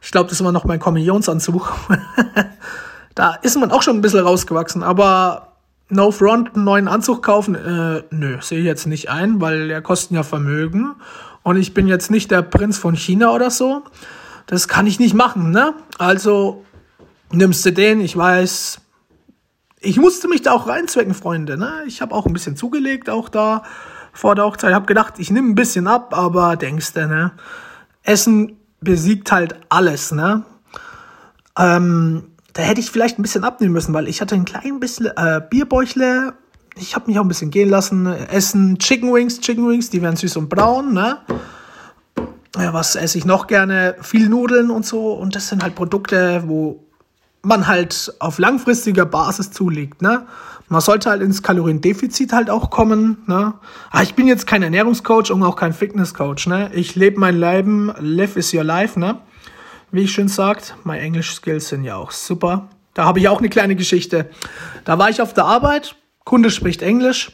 ich 0.02 0.10
glaube, 0.10 0.28
das 0.28 0.42
war 0.42 0.52
noch 0.52 0.64
mein 0.64 0.80
Kommissionsanzug. 0.80 1.72
da 3.14 3.34
ist 3.34 3.56
man 3.56 3.70
auch 3.70 3.82
schon 3.82 3.96
ein 3.96 4.00
bisschen 4.02 4.20
rausgewachsen, 4.20 4.82
aber 4.82 5.52
No 5.88 6.10
Front 6.10 6.54
einen 6.54 6.64
neuen 6.64 6.88
Anzug 6.88 7.22
kaufen, 7.22 7.54
äh, 7.54 8.02
nö, 8.10 8.38
sehe 8.40 8.58
ich 8.58 8.64
jetzt 8.64 8.86
nicht 8.86 9.10
ein, 9.10 9.40
weil 9.40 9.68
der 9.68 9.80
kosten 9.80 10.14
ja 10.14 10.24
Vermögen. 10.24 10.96
Und 11.44 11.56
ich 11.56 11.72
bin 11.72 11.86
jetzt 11.86 12.10
nicht 12.10 12.30
der 12.30 12.42
Prinz 12.42 12.78
von 12.78 12.96
China 12.96 13.30
oder 13.30 13.50
so. 13.50 13.82
Das 14.46 14.66
kann 14.66 14.86
ich 14.88 14.98
nicht 14.98 15.14
machen, 15.14 15.50
ne? 15.50 15.74
Also 15.98 16.64
nimmst 17.30 17.64
du 17.64 17.72
den, 17.72 18.00
ich 18.00 18.16
weiß. 18.16 18.80
Ich 19.84 19.98
musste 19.98 20.28
mich 20.28 20.42
da 20.42 20.52
auch 20.52 20.68
reinzwecken, 20.68 21.12
Freunde, 21.12 21.58
ne? 21.58 21.82
Ich 21.86 22.00
habe 22.00 22.14
auch 22.14 22.24
ein 22.24 22.32
bisschen 22.32 22.56
zugelegt, 22.56 23.10
auch 23.10 23.28
da 23.28 23.64
vor 24.12 24.36
der 24.36 24.44
Hochzeit. 24.44 24.72
Hab 24.72 24.86
gedacht, 24.86 25.14
ich 25.18 25.30
nehme 25.32 25.48
ein 25.48 25.54
bisschen 25.56 25.88
ab, 25.88 26.16
aber 26.16 26.56
denkst 26.56 26.92
du, 26.92 27.08
ne? 27.08 27.32
Essen 28.04 28.58
besiegt 28.80 29.32
halt 29.32 29.56
alles, 29.68 30.12
ne? 30.12 30.44
Ähm, 31.58 32.24
da 32.52 32.62
hätte 32.62 32.80
ich 32.80 32.90
vielleicht 32.92 33.18
ein 33.18 33.22
bisschen 33.22 33.42
abnehmen 33.42 33.72
müssen, 33.72 33.92
weil 33.92 34.06
ich 34.06 34.20
hatte 34.20 34.36
ein 34.36 34.44
klein 34.44 34.78
bisschen 34.78 35.06
äh, 35.16 35.40
Bierbäuchle. 35.50 36.34
Ich 36.76 36.94
habe 36.94 37.08
mich 37.08 37.18
auch 37.18 37.24
ein 37.24 37.28
bisschen 37.28 37.50
gehen 37.50 37.68
lassen. 37.68 38.06
Essen 38.06 38.78
Chicken 38.78 39.12
Wings, 39.12 39.40
Chicken 39.40 39.68
Wings, 39.68 39.90
die 39.90 40.00
werden 40.00 40.16
süß 40.16 40.36
und 40.36 40.48
braun, 40.48 40.94
ne? 40.94 41.18
Ja, 42.56 42.72
was 42.72 42.94
esse 42.94 43.18
ich 43.18 43.24
noch 43.24 43.48
gerne? 43.48 43.96
Viel 44.00 44.28
Nudeln 44.28 44.70
und 44.70 44.86
so. 44.86 45.12
Und 45.12 45.34
das 45.34 45.48
sind 45.48 45.62
halt 45.62 45.74
Produkte, 45.74 46.44
wo 46.46 46.84
man 47.42 47.66
halt 47.66 48.14
auf 48.20 48.38
langfristiger 48.38 49.04
Basis 49.04 49.50
zulegt, 49.50 50.00
ne? 50.02 50.26
Man 50.68 50.80
sollte 50.80 51.10
halt 51.10 51.20
ins 51.20 51.42
Kaloriendefizit 51.42 52.32
halt 52.32 52.48
auch 52.48 52.70
kommen. 52.70 53.18
Ne? 53.26 53.34
Aber 53.34 53.58
ah, 53.90 54.02
ich 54.02 54.14
bin 54.14 54.26
jetzt 54.26 54.46
kein 54.46 54.62
Ernährungscoach 54.62 55.30
und 55.30 55.42
auch 55.42 55.54
kein 55.54 55.74
Fitnesscoach. 55.74 56.46
Ne? 56.46 56.70
Ich 56.72 56.94
lebe 56.94 57.20
mein 57.20 57.38
Leben, 57.38 57.92
live 57.98 58.36
is 58.36 58.54
your 58.54 58.64
life. 58.64 58.98
Ne? 58.98 59.18
Wie 59.90 60.04
ich 60.04 60.12
schön 60.12 60.28
sagt, 60.28 60.74
my 60.84 60.96
English 60.98 61.34
Skills 61.34 61.68
sind 61.68 61.84
ja 61.84 61.96
auch 61.96 62.10
super. 62.10 62.70
Da 62.94 63.04
habe 63.04 63.18
ich 63.18 63.28
auch 63.28 63.40
eine 63.40 63.50
kleine 63.50 63.76
Geschichte. 63.76 64.30
Da 64.86 64.98
war 64.98 65.10
ich 65.10 65.20
auf 65.20 65.34
der 65.34 65.44
Arbeit, 65.44 65.94
Kunde 66.24 66.50
spricht 66.50 66.80
Englisch 66.80 67.32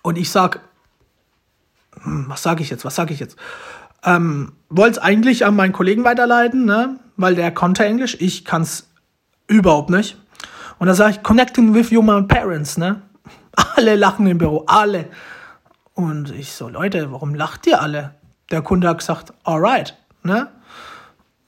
und 0.00 0.16
ich 0.16 0.30
sag, 0.30 0.60
hm, 2.00 2.24
was 2.28 2.42
sage 2.42 2.62
ich 2.62 2.70
jetzt, 2.70 2.86
was 2.86 2.94
sage 2.94 3.12
ich 3.12 3.20
jetzt? 3.20 3.36
Ähm, 4.02 4.52
Wollte 4.70 4.92
es 4.92 4.98
eigentlich 4.98 5.44
an 5.44 5.56
meinen 5.56 5.74
Kollegen 5.74 6.04
weiterleiten, 6.04 6.64
ne? 6.64 7.00
weil 7.18 7.34
der 7.34 7.50
konnte 7.50 7.84
Englisch, 7.84 8.16
ich 8.18 8.46
kann 8.46 8.62
es 8.62 8.85
überhaupt 9.46 9.90
nicht. 9.90 10.16
Und 10.78 10.86
da 10.88 10.94
sage 10.94 11.12
ich, 11.12 11.22
connecting 11.22 11.74
with 11.74 11.92
your 11.92 12.04
parents, 12.28 12.76
ne? 12.76 13.02
Alle 13.76 13.96
lachen 13.96 14.26
im 14.26 14.38
Büro, 14.38 14.64
alle. 14.66 15.06
Und 15.94 16.30
ich 16.30 16.52
so, 16.52 16.68
Leute, 16.68 17.10
warum 17.10 17.34
lacht 17.34 17.66
ihr 17.66 17.80
alle? 17.80 18.14
Der 18.50 18.60
Kunde 18.60 18.86
hat 18.88 18.98
gesagt, 18.98 19.32
alright, 19.44 19.96
ne? 20.22 20.48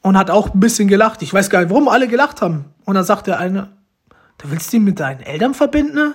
Und 0.01 0.17
hat 0.17 0.31
auch 0.31 0.55
ein 0.55 0.61
bisschen 0.61 0.89
gelacht. 0.89 1.21
Ich 1.21 1.35
weiß 1.35 1.51
gar 1.51 1.61
nicht, 1.61 1.69
warum 1.69 1.89
alle 1.89 2.09
gelacht 2.09 2.41
haben. 2.41 2.65
Und 2.87 2.95
dann 2.95 3.05
sagt 3.05 3.27
der 3.27 3.39
eine, 3.39 3.69
du 4.39 4.51
willst 4.51 4.73
ihn 4.73 4.85
mit 4.85 5.01
deinen 5.01 5.21
Eltern 5.21 5.53
verbinden? 5.53 5.95
Ne? 5.95 6.15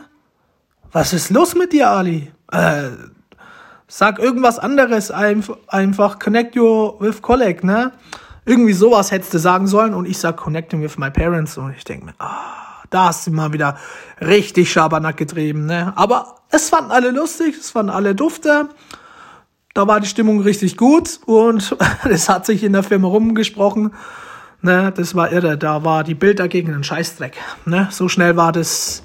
Was 0.92 1.14
ist 1.14 1.30
los 1.30 1.54
mit 1.54 1.74
dir, 1.74 1.92
Ali? 1.92 2.32
Äh, 2.52 2.90
sag 3.88 4.18
irgendwas 4.18 4.58
anderes, 4.58 5.12
einfach 5.12 6.18
connect 6.18 6.56
you 6.56 6.94
with 7.00 7.22
colleague, 7.22 7.64
ne? 7.64 7.92
Irgendwie 8.46 8.74
sowas 8.74 9.12
hättest 9.12 9.34
du 9.34 9.40
sagen 9.40 9.68
sollen 9.68 9.94
und 9.94 10.06
ich 10.06 10.18
sag 10.18 10.38
connecting 10.38 10.82
with 10.82 10.98
my 10.98 11.10
parents 11.10 11.58
und 11.58 11.74
ich 11.76 11.84
denke 11.84 12.06
mir, 12.06 12.14
ah, 12.20 12.84
da 12.90 13.06
hast 13.06 13.26
du 13.26 13.32
mal 13.32 13.54
wieder 13.54 13.78
richtig 14.22 14.72
Schabernack 14.72 15.18
getrieben. 15.18 15.66
Ne? 15.66 15.94
Aber 15.96 16.36
es 16.50 16.70
fanden 16.70 16.92
alle 16.92 17.12
lustig, 17.12 17.56
es 17.58 17.72
fanden 17.72 17.92
alle 17.92 18.16
dufte. 18.16 18.70
Da 19.74 19.88
war 19.88 20.00
die 20.00 20.08
Stimmung 20.08 20.42
richtig 20.42 20.78
gut 20.78 21.20
und 21.26 21.76
es 22.10 22.30
hat 22.30 22.46
sich 22.46 22.64
in 22.64 22.74
der 22.74 22.84
Firma 22.84 23.08
rumgesprochen. 23.08 23.92
Ne, 24.62 24.94
das 24.96 25.14
war 25.14 25.32
irre. 25.32 25.58
Da 25.58 25.84
war 25.84 26.06
die 26.06 26.16
Bild 26.16 26.40
dagegen 26.40 26.74
ein 26.74 26.86
Scheißdreck. 26.86 27.38
Ne? 27.66 27.90
So 27.92 28.08
schnell 28.08 28.38
war 28.38 28.54
das 28.54 29.04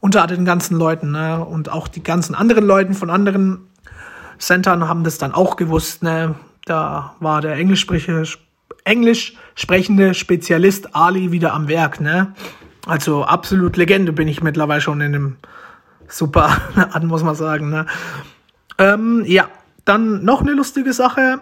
unter 0.00 0.26
den 0.26 0.46
ganzen 0.46 0.78
Leuten. 0.78 1.10
Ne? 1.10 1.44
Und 1.44 1.70
auch 1.70 1.88
die 1.88 2.02
ganzen 2.02 2.34
anderen 2.34 2.64
Leuten 2.64 2.94
von 2.94 3.10
anderen 3.10 3.68
Centern 4.38 4.88
haben 4.88 5.04
das 5.04 5.18
dann 5.18 5.34
auch 5.34 5.56
gewusst. 5.56 6.02
Ne? 6.02 6.36
Da 6.64 7.16
war 7.20 7.42
der 7.42 7.56
englisch 8.84 9.34
sprechende 9.54 10.14
Spezialist 10.14 10.94
Ali 10.94 11.32
wieder 11.32 11.54
am 11.54 11.68
Werk. 11.68 12.00
Ne? 12.00 12.34
Also 12.86 13.24
absolut 13.24 13.76
Legende 13.76 14.12
bin 14.12 14.28
ich 14.28 14.42
mittlerweile 14.42 14.80
schon 14.80 15.00
in 15.00 15.14
einem 15.14 15.36
super 16.08 16.56
an, 16.92 17.06
muss 17.06 17.22
man 17.22 17.34
sagen. 17.34 17.70
Ne? 17.70 17.86
Ähm, 18.78 19.24
ja, 19.26 19.48
dann 19.84 20.24
noch 20.24 20.42
eine 20.42 20.52
lustige 20.52 20.92
Sache. 20.92 21.40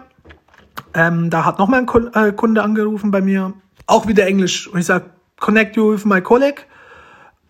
Ähm, 0.93 1.29
da 1.29 1.45
hat 1.45 1.59
noch 1.59 1.67
mal 1.67 1.85
ein 1.85 2.13
äh, 2.13 2.31
Kunde 2.31 2.63
angerufen 2.63 3.11
bei 3.11 3.21
mir, 3.21 3.53
auch 3.87 4.07
wieder 4.07 4.25
Englisch. 4.25 4.67
Und 4.67 4.79
ich 4.79 4.85
sage, 4.85 5.05
connect 5.39 5.75
you 5.75 5.93
with 5.93 6.05
my 6.05 6.21
colleague. 6.21 6.65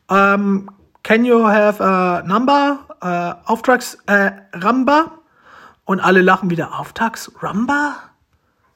Um, 0.09 0.17
ähm, 0.17 0.69
can 1.03 1.25
you 1.25 1.47
have 1.47 1.83
a 1.83 2.23
number? 2.23 2.79
Uh, 3.03 3.49
Auftrags 3.49 3.97
uh, 4.09 4.29
Ramba? 4.53 5.11
Und 5.85 5.99
alle 5.99 6.21
lachen 6.21 6.49
wieder, 6.49 6.79
Auftrags 6.79 7.31
Ramba? 7.41 7.95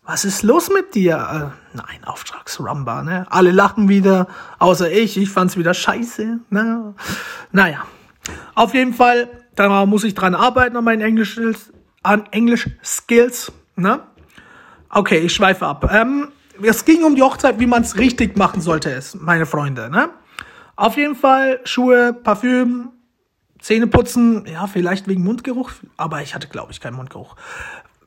Was 0.08 0.24
ist 0.24 0.42
los 0.42 0.70
mit 0.70 0.96
dir? 0.96 1.16
Äh, 1.16 1.78
nein, 1.78 2.04
Auftragsrumba, 2.06 3.04
ne? 3.04 3.28
Alle 3.30 3.52
lachen 3.52 3.90
wieder, 3.90 4.28
außer 4.58 4.90
ich. 4.90 5.18
Ich 5.18 5.30
fand's 5.30 5.58
wieder 5.58 5.74
scheiße. 5.74 6.40
Ne? 6.50 6.96
Naja, 7.52 7.84
auf 8.56 8.74
jeden 8.74 8.94
Fall, 8.94 9.30
da 9.56 9.86
muss 9.86 10.06
ich 10.06 10.16
dran 10.16 10.34
arbeiten 10.34 10.78
an 10.78 10.86
meinen 10.86 11.02
Englisch, 11.02 11.40
an 12.04 12.26
Englisch 12.32 12.70
Skills. 12.84 13.52
Ne? 13.76 14.00
Okay, 14.90 15.20
ich 15.20 15.34
schweife 15.34 15.66
ab. 15.66 15.92
Ähm, 15.94 16.30
es 16.64 16.86
ging 16.86 17.04
um 17.04 17.16
die 17.16 17.22
Hochzeit, 17.22 17.60
wie 17.60 17.68
man 17.68 17.84
es 17.84 17.98
richtig 17.98 18.38
machen 18.38 18.62
sollte, 18.62 18.90
es, 18.92 19.14
meine 19.14 19.46
Freunde. 19.46 19.90
Ne? 19.90 20.10
Auf 20.78 20.96
jeden 20.96 21.16
Fall 21.16 21.60
Schuhe, 21.66 22.14
Parfüm, 22.14 22.94
Zähne 23.60 23.88
putzen, 23.88 24.46
ja, 24.46 24.68
vielleicht 24.68 25.08
wegen 25.08 25.24
Mundgeruch, 25.24 25.72
aber 25.98 26.22
ich 26.22 26.36
hatte, 26.36 26.48
glaube 26.48 26.72
ich, 26.72 26.80
keinen 26.80 26.96
Mundgeruch. 26.96 27.36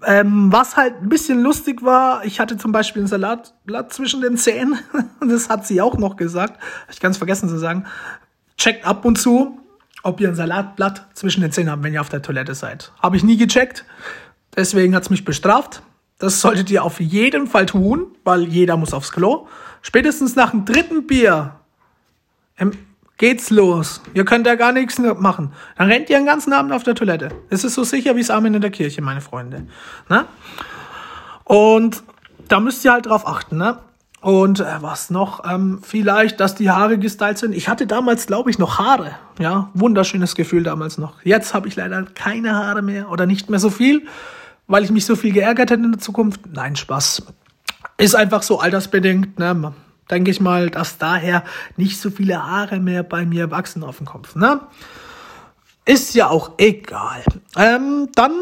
Ähm, 0.07 0.51
was 0.51 0.77
halt 0.77 1.03
ein 1.03 1.09
bisschen 1.09 1.41
lustig 1.43 1.83
war, 1.83 2.25
ich 2.25 2.41
hatte 2.41 2.57
zum 2.57 2.73
Beispiel 2.73 3.03
ein 3.03 3.07
Salatblatt 3.07 3.93
zwischen 3.93 4.21
den 4.21 4.37
Zähnen. 4.37 4.79
das 5.21 5.49
hat 5.49 5.67
sie 5.67 5.81
auch 5.81 5.99
noch 5.99 6.17
gesagt. 6.17 6.61
Hab 6.83 6.91
ich 6.91 7.01
ganz 7.01 7.19
vergessen 7.19 7.49
zu 7.49 7.59
sagen. 7.59 7.85
Checkt 8.57 8.87
ab 8.87 9.05
und 9.05 9.17
zu, 9.17 9.59
ob 10.03 10.21
ihr 10.21 10.29
ein 10.29 10.35
Salatblatt 10.35 11.09
zwischen 11.15 11.43
den 11.43 11.53
Zähnen 11.53 11.71
habt, 11.71 11.83
wenn 11.83 11.93
ihr 11.93 12.01
auf 12.01 12.09
der 12.09 12.23
Toilette 12.23 12.55
seid. 12.55 12.93
Habe 13.01 13.17
ich 13.17 13.25
nie 13.25 13.37
gecheckt. 13.37 13.85
Deswegen 14.57 14.95
hat's 14.95 15.11
mich 15.11 15.25
bestraft. 15.25 15.83
Das 16.19 16.41
solltet 16.41 16.71
ihr 16.71 16.85
auf 16.85 17.01
jeden 17.01 17.47
Fall 17.47 17.67
tun, 17.67 18.07
weil 18.25 18.45
jeder 18.45 18.77
muss 18.77 18.93
aufs 18.93 19.13
Klo. 19.13 19.49
Spätestens 19.83 20.37
nach 20.37 20.51
dem 20.51 20.65
dritten 20.65 21.07
Bier 21.07 21.57
ähm, 22.59 22.73
geht's 23.21 23.51
los. 23.51 24.01
Ihr 24.15 24.25
könnt 24.25 24.47
da 24.47 24.55
gar 24.55 24.73
nichts 24.73 24.99
machen. 24.99 25.53
Dann 25.77 25.89
rennt 25.89 26.09
ihr 26.09 26.17
den 26.17 26.25
ganzen 26.25 26.55
Abend 26.55 26.73
auf 26.73 26.85
der 26.85 26.95
Toilette. 26.95 27.29
Es 27.51 27.65
ist 27.65 27.75
so 27.75 27.85
sicher 27.85 28.17
wie 28.17 28.21
das 28.21 28.31
Amen 28.31 28.55
in 28.55 28.63
der 28.63 28.71
Kirche, 28.71 29.03
meine 29.03 29.21
Freunde. 29.21 29.67
Na? 30.09 30.25
Und 31.45 32.03
da 32.49 32.61
müsst 32.61 32.83
ihr 32.85 32.93
halt 32.93 33.07
drauf 33.07 33.27
achten, 33.27 33.59
ne? 33.59 33.79
Und 34.23 34.61
äh, 34.61 34.65
was 34.81 35.11
noch? 35.11 35.45
Ähm, 35.51 35.81
vielleicht, 35.83 36.41
dass 36.41 36.55
die 36.55 36.71
Haare 36.71 36.99
gestylt 36.99 37.37
sind. 37.37 37.55
Ich 37.55 37.69
hatte 37.69 37.87
damals, 37.87 38.27
glaube 38.27 38.51
ich, 38.51 38.59
noch 38.59 38.79
Haare. 38.79 39.13
Ja, 39.39 39.69
wunderschönes 39.75 40.35
Gefühl 40.35 40.63
damals 40.63 40.97
noch. 40.97 41.23
Jetzt 41.23 41.53
habe 41.53 41.69
ich 41.69 41.77
leider 41.77 42.03
keine 42.15 42.55
Haare 42.55 42.81
mehr 42.81 43.11
oder 43.11 43.27
nicht 43.27 43.51
mehr 43.51 43.61
so 43.61 43.69
viel, 43.69 44.07
weil 44.67 44.83
ich 44.83 44.91
mich 44.91 45.05
so 45.05 45.15
viel 45.15 45.33
geärgert 45.33 45.71
hätte 45.71 45.83
in 45.83 45.93
der 45.93 46.01
Zukunft. 46.01 46.41
Nein, 46.53 46.75
Spaß. 46.75 47.23
Ist 47.99 48.15
einfach 48.15 48.43
so 48.43 48.61
altersbedingt. 48.61 49.39
Ne? 49.39 49.73
Denke 50.11 50.31
ich 50.31 50.41
mal, 50.41 50.71
dass 50.71 50.99
daher 50.99 51.45
nicht 51.77 52.01
so 52.01 52.11
viele 52.11 52.45
Haare 52.45 52.81
mehr 52.81 53.03
bei 53.03 53.25
mir 53.25 53.51
wachsen 53.51 53.85
auf 53.85 53.99
dem 53.99 54.07
Kopf. 54.07 54.35
Ne? 54.35 54.61
Ist 55.85 56.15
ja 56.15 56.29
auch 56.29 56.53
egal. 56.59 57.23
Ähm, 57.57 58.09
dann, 58.15 58.33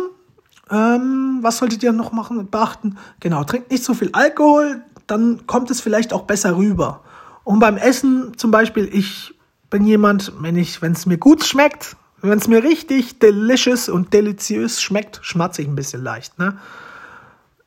ähm, 0.70 1.38
was 1.42 1.58
solltet 1.58 1.82
ihr 1.82 1.92
noch 1.92 2.12
machen 2.12 2.38
und 2.38 2.50
beachten? 2.50 2.98
Genau, 3.20 3.44
trinkt 3.44 3.70
nicht 3.70 3.84
so 3.84 3.94
viel 3.94 4.10
Alkohol, 4.12 4.82
dann 5.06 5.46
kommt 5.46 5.70
es 5.70 5.80
vielleicht 5.80 6.12
auch 6.12 6.22
besser 6.22 6.56
rüber. 6.56 7.02
Und 7.44 7.60
beim 7.60 7.76
Essen 7.76 8.36
zum 8.36 8.50
Beispiel, 8.50 8.88
ich 8.92 9.34
bin 9.70 9.86
jemand, 9.86 10.32
wenn 10.40 10.56
ich, 10.56 10.82
wenn 10.82 10.92
es 10.92 11.06
mir 11.06 11.18
gut 11.18 11.44
schmeckt, 11.44 11.96
wenn 12.20 12.38
es 12.38 12.48
mir 12.48 12.62
richtig 12.62 13.18
delicious 13.18 13.88
und 13.88 14.12
deliziös 14.12 14.82
schmeckt, 14.82 15.20
schmatze 15.22 15.62
ich 15.62 15.68
ein 15.68 15.76
bisschen 15.76 16.02
leicht. 16.02 16.38
Ne? 16.38 16.58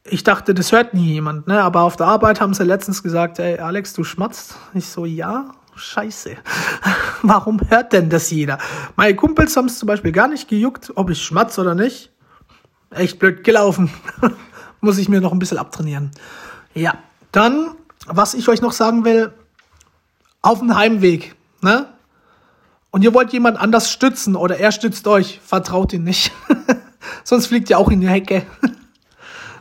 Ich 0.04 0.24
dachte, 0.24 0.54
das 0.54 0.72
hört 0.72 0.94
nie 0.94 1.14
jemand, 1.14 1.48
ne? 1.48 1.62
Aber 1.62 1.82
auf 1.82 1.96
der 1.96 2.08
Arbeit 2.08 2.42
haben 2.42 2.54
sie 2.54 2.64
letztens 2.64 3.04
gesagt, 3.04 3.40
ey, 3.40 3.60
Alex, 3.60 3.94
du 3.94 4.04
schmatzt. 4.04 4.56
Ich 4.74 4.88
so, 4.88 5.06
ja, 5.06 5.52
scheiße. 5.76 6.36
Warum 7.22 7.60
hört 7.70 7.94
denn 7.94 8.10
das 8.10 8.32
jeder? 8.32 8.58
Meine 8.96 9.16
Kumpels 9.16 9.56
haben 9.56 9.68
es 9.68 9.78
zum 9.78 9.88
Beispiel 9.88 10.12
gar 10.12 10.28
nicht 10.28 10.48
gejuckt, 10.48 10.92
ob 10.96 11.10
ich 11.10 11.22
schmatz 11.22 11.60
oder 11.60 11.76
nicht. 11.76 12.12
Echt 12.90 13.20
blöd 13.20 13.44
gelaufen. 13.44 13.92
Muss 14.82 14.98
ich 14.98 15.08
mir 15.08 15.22
noch 15.22 15.32
ein 15.32 15.40
bisschen 15.40 15.60
abtrainieren. 15.60 16.12
Ja, 16.74 16.96
dann, 17.32 17.76
was 18.08 18.34
ich 18.34 18.48
euch 18.50 18.62
noch 18.62 18.72
sagen 18.72 19.06
will, 19.06 19.32
auf 20.42 20.60
dem 20.60 20.76
Heimweg, 20.76 21.36
ne? 21.62 21.88
Und 22.90 23.04
ihr 23.04 23.14
wollt 23.14 23.32
jemand 23.32 23.58
anders 23.58 23.90
stützen 23.90 24.36
oder 24.36 24.58
er 24.58 24.72
stützt 24.72 25.08
euch, 25.08 25.40
vertraut 25.46 25.94
ihn 25.94 26.04
nicht. 26.04 26.34
Sonst 27.24 27.48
fliegt 27.48 27.70
ihr 27.70 27.78
auch 27.78 27.90
in 27.90 28.02
die 28.02 28.10
Hecke. 28.10 28.46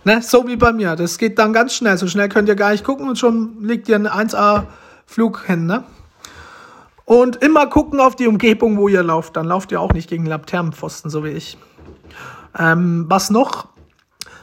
Ne? 0.05 0.23
So 0.23 0.47
wie 0.47 0.57
bei 0.57 0.73
mir. 0.73 0.97
Das 0.97 1.19
geht 1.19 1.39
dann 1.39 1.53
ganz 1.53 1.75
schnell. 1.75 1.97
So 1.97 2.07
schnell 2.07 2.29
könnt 2.29 2.49
ihr 2.49 2.57
gar 2.57 2.71
nicht 2.71 2.85
gucken 2.85 3.09
und 3.09 3.19
schon 3.19 3.63
liegt 3.63 3.89
ihr 3.89 3.97
ein 3.97 4.09
1A-Flug 4.09 5.47
hin. 5.47 5.67
Ne? 5.67 5.85
Und 7.05 7.37
immer 7.37 7.67
gucken 7.67 8.01
auf 8.01 8.17
die 8.17 8.27
Umgebung, 8.27 8.77
wo 8.77 8.89
ihr 8.89 9.03
lauft. 9.03 9.37
Dann 9.37 9.47
lauft 9.47 9.73
ihr 9.73 9.81
auch 9.81 9.93
nicht 9.93 10.09
gegen 10.09 10.27
Laternenpfosten, 10.27 11.11
so 11.11 11.25
wie 11.25 11.31
ich. 11.31 11.59
Ähm, 12.59 13.07
was 13.09 13.31
noch? 13.31 13.69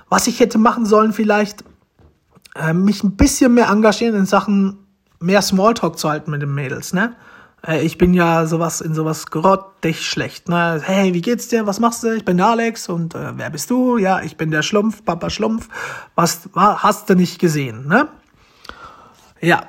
Was 0.09 0.27
ich 0.27 0.39
hätte 0.39 0.57
machen 0.57 0.85
sollen, 0.85 1.11
vielleicht 1.11 1.63
äh, 2.55 2.73
mich 2.73 3.03
ein 3.03 3.15
bisschen 3.15 3.53
mehr 3.53 3.69
engagieren 3.69 4.15
in 4.15 4.25
Sachen 4.25 4.87
mehr 5.19 5.41
Smalltalk 5.41 5.97
zu 5.97 6.09
halten 6.09 6.31
mit 6.31 6.41
den 6.41 6.53
Mädels, 6.53 6.93
ne? 6.93 7.15
Äh, 7.65 7.85
ich 7.85 7.97
bin 7.97 8.13
ja 8.13 8.45
sowas 8.45 8.81
in 8.81 8.93
sowas 8.93 9.27
grottig 9.27 10.05
schlecht. 10.05 10.49
Ne? 10.49 10.81
Hey, 10.83 11.13
wie 11.13 11.21
geht's 11.21 11.47
dir? 11.47 11.65
Was 11.65 11.79
machst 11.79 12.03
du? 12.03 12.15
Ich 12.15 12.25
bin 12.25 12.37
der 12.37 12.47
Alex 12.47 12.89
und 12.89 13.15
äh, 13.15 13.37
wer 13.37 13.49
bist 13.49 13.69
du? 13.69 13.97
Ja, 13.97 14.21
ich 14.21 14.37
bin 14.37 14.51
der 14.51 14.63
Schlumpf, 14.63 15.03
Papa 15.05 15.29
Schlumpf. 15.29 15.69
Was 16.15 16.49
hast 16.55 17.09
du 17.09 17.15
nicht 17.15 17.39
gesehen? 17.39 17.87
Ne? 17.87 18.07
Ja, 19.41 19.63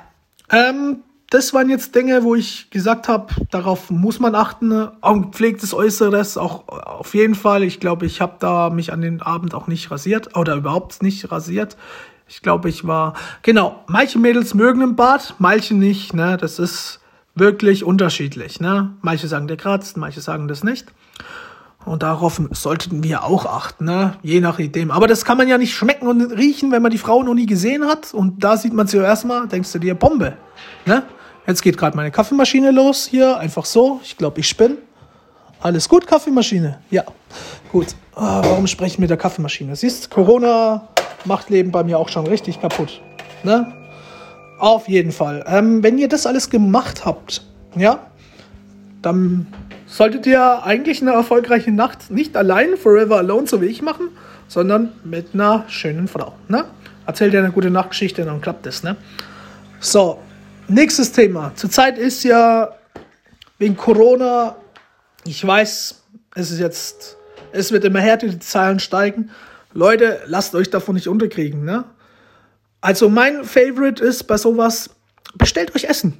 ähm, 0.51 1.03
das 1.29 1.53
waren 1.53 1.69
jetzt 1.69 1.93
Dinge, 1.93 2.23
wo 2.23 2.33
ich 2.33 2.71
gesagt 2.71 3.07
habe, 3.07 3.27
darauf 3.51 3.91
muss 3.91 4.19
man 4.19 4.33
achten. 4.33 4.71
Und 4.71 5.35
pflegt 5.35 5.61
das 5.61 5.75
Äußeres 5.75 6.37
auch 6.37 6.67
auf 6.67 7.13
jeden 7.13 7.35
Fall. 7.35 7.63
Ich 7.63 7.79
glaube, 7.79 8.07
ich 8.07 8.19
habe 8.19 8.37
da 8.39 8.71
mich 8.71 8.91
an 8.91 9.01
den 9.01 9.21
Abend 9.21 9.53
auch 9.53 9.67
nicht 9.67 9.91
rasiert 9.91 10.35
oder 10.35 10.55
überhaupt 10.55 11.03
nicht 11.03 11.31
rasiert. 11.31 11.77
Ich 12.27 12.41
glaube, 12.41 12.69
ich 12.69 12.87
war 12.87 13.13
genau. 13.43 13.83
Manche 13.87 14.17
Mädels 14.17 14.55
mögen 14.55 14.81
im 14.81 14.95
Bad, 14.95 15.35
manche 15.37 15.75
nicht. 15.75 16.13
Ne, 16.15 16.37
das 16.37 16.57
ist 16.57 16.99
wirklich 17.35 17.83
unterschiedlich. 17.83 18.59
Ne? 18.59 18.91
Manche 19.01 19.27
sagen, 19.27 19.47
der 19.47 19.57
kratzt, 19.57 19.97
manche 19.97 20.21
sagen 20.21 20.47
das 20.47 20.63
nicht. 20.63 20.87
Und 21.85 22.03
darauf 22.03 22.41
sollten 22.51 23.03
wir 23.03 23.23
auch 23.23 23.45
achten, 23.45 23.85
ne? 23.85 24.15
je 24.21 24.41
nachdem. 24.41 24.91
Aber 24.91 25.07
das 25.07 25.23
kann 25.23 25.37
man 25.37 25.47
ja 25.47 25.57
nicht 25.57 25.73
schmecken 25.73 26.07
und 26.07 26.21
riechen, 26.21 26.71
wenn 26.71 26.81
man 26.81 26.91
die 26.91 26.97
Frau 26.97 27.23
noch 27.23 27.33
nie 27.33 27.45
gesehen 27.45 27.85
hat. 27.85 28.13
Und 28.13 28.43
da 28.43 28.57
sieht 28.57 28.73
man 28.73 28.87
sie 28.87 28.97
erstmal, 28.97 29.47
denkst 29.47 29.71
du 29.71 29.79
dir, 29.79 29.95
Bombe. 29.95 30.37
Ne? 30.85 31.03
Jetzt 31.47 31.61
geht 31.61 31.77
gerade 31.77 31.95
meine 31.95 32.11
Kaffeemaschine 32.11 32.71
los 32.71 33.05
hier, 33.05 33.37
einfach 33.37 33.65
so. 33.65 34.01
Ich 34.03 34.17
glaube, 34.17 34.41
ich 34.41 34.47
spinne. 34.47 34.77
Alles 35.61 35.89
gut, 35.89 36.05
Kaffeemaschine? 36.05 36.79
Ja, 36.89 37.03
gut. 37.71 37.87
Ah, 38.15 38.41
warum 38.43 38.67
spreche 38.67 38.93
ich 38.93 38.99
mit 38.99 39.09
der 39.09 39.17
Kaffeemaschine? 39.17 39.75
Siehst, 39.75 40.09
Corona 40.09 40.87
macht 41.25 41.49
Leben 41.49 41.71
bei 41.71 41.83
mir 41.83 41.97
auch 41.97 42.09
schon 42.09 42.27
richtig 42.27 42.61
kaputt. 42.61 43.01
Ne? 43.43 43.78
Auf 44.59 44.89
jeden 44.89 45.13
Fall. 45.13 45.45
Ähm, 45.47 45.83
wenn 45.83 45.97
ihr 45.97 46.09
das 46.09 46.27
alles 46.27 46.49
gemacht 46.49 47.05
habt, 47.05 47.41
ja, 47.77 48.07
dann 49.01 49.47
solltet 49.87 50.27
ihr 50.27 50.63
eigentlich 50.63 51.01
eine 51.01 51.11
erfolgreiche 51.11 51.71
Nacht 51.71 52.11
nicht 52.11 52.35
allein 52.35 52.75
forever 52.75 53.17
alone, 53.17 53.47
so 53.47 53.61
wie 53.61 53.67
ich 53.67 53.81
machen, 53.81 54.09
sondern 54.49 54.91
mit 55.05 55.33
einer 55.33 55.63
schönen 55.69 56.09
Frau. 56.09 56.35
Ne? 56.49 56.65
Erzählt 57.05 57.33
ihr 57.33 57.39
eine 57.39 57.51
gute 57.51 57.69
Nachtgeschichte, 57.69 58.25
dann 58.25 58.41
klappt 58.41 58.65
das. 58.65 58.83
Ne? 58.83 58.97
So, 59.79 60.19
nächstes 60.67 61.13
Thema. 61.13 61.53
Zurzeit 61.55 61.97
ist 61.97 62.23
ja 62.25 62.69
wegen 63.59 63.77
Corona, 63.77 64.57
ich 65.23 65.45
weiß, 65.45 66.03
es 66.35 66.51
ist 66.51 66.59
jetzt, 66.59 67.17
es 67.53 67.71
wird 67.71 67.85
immer 67.85 68.01
härter, 68.01 68.27
die 68.27 68.39
Zahlen 68.39 68.79
steigen. 68.79 69.29
Leute, 69.73 70.19
lasst 70.25 70.53
euch 70.53 70.69
davon 70.69 70.95
nicht 70.95 71.07
unterkriegen. 71.07 71.63
Ne? 71.63 71.85
Also 72.81 73.09
mein 73.09 73.43
Favorite 73.43 74.03
ist 74.03 74.23
bei 74.23 74.37
sowas, 74.37 74.89
bestellt 75.35 75.75
euch 75.75 75.85
Essen. 75.85 76.17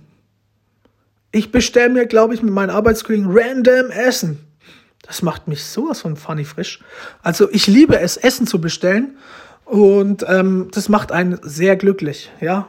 Ich 1.32 1.52
bestelle 1.52 1.90
mir, 1.90 2.06
glaube 2.06 2.34
ich, 2.34 2.42
mit 2.42 2.54
meinen 2.54 2.72
Arbeitskollegen 2.72 3.28
random 3.30 3.92
Essen. 3.92 4.40
Das 5.04 5.22
macht 5.22 5.48
mich 5.48 5.64
sowas 5.64 6.02
von 6.02 6.16
funny 6.18 6.44
frisch. 6.44 6.80
Also 7.22 7.50
ich 7.52 7.68
liebe 7.68 8.00
es, 8.00 8.18
Essen 8.18 8.48
zu 8.48 8.60
bestellen. 8.60 9.18
Und 9.66 10.26
ähm, 10.28 10.70
das 10.72 10.90
macht 10.90 11.12
einen 11.12 11.40
sehr 11.44 11.76
glücklich, 11.76 12.32
ja. 12.42 12.68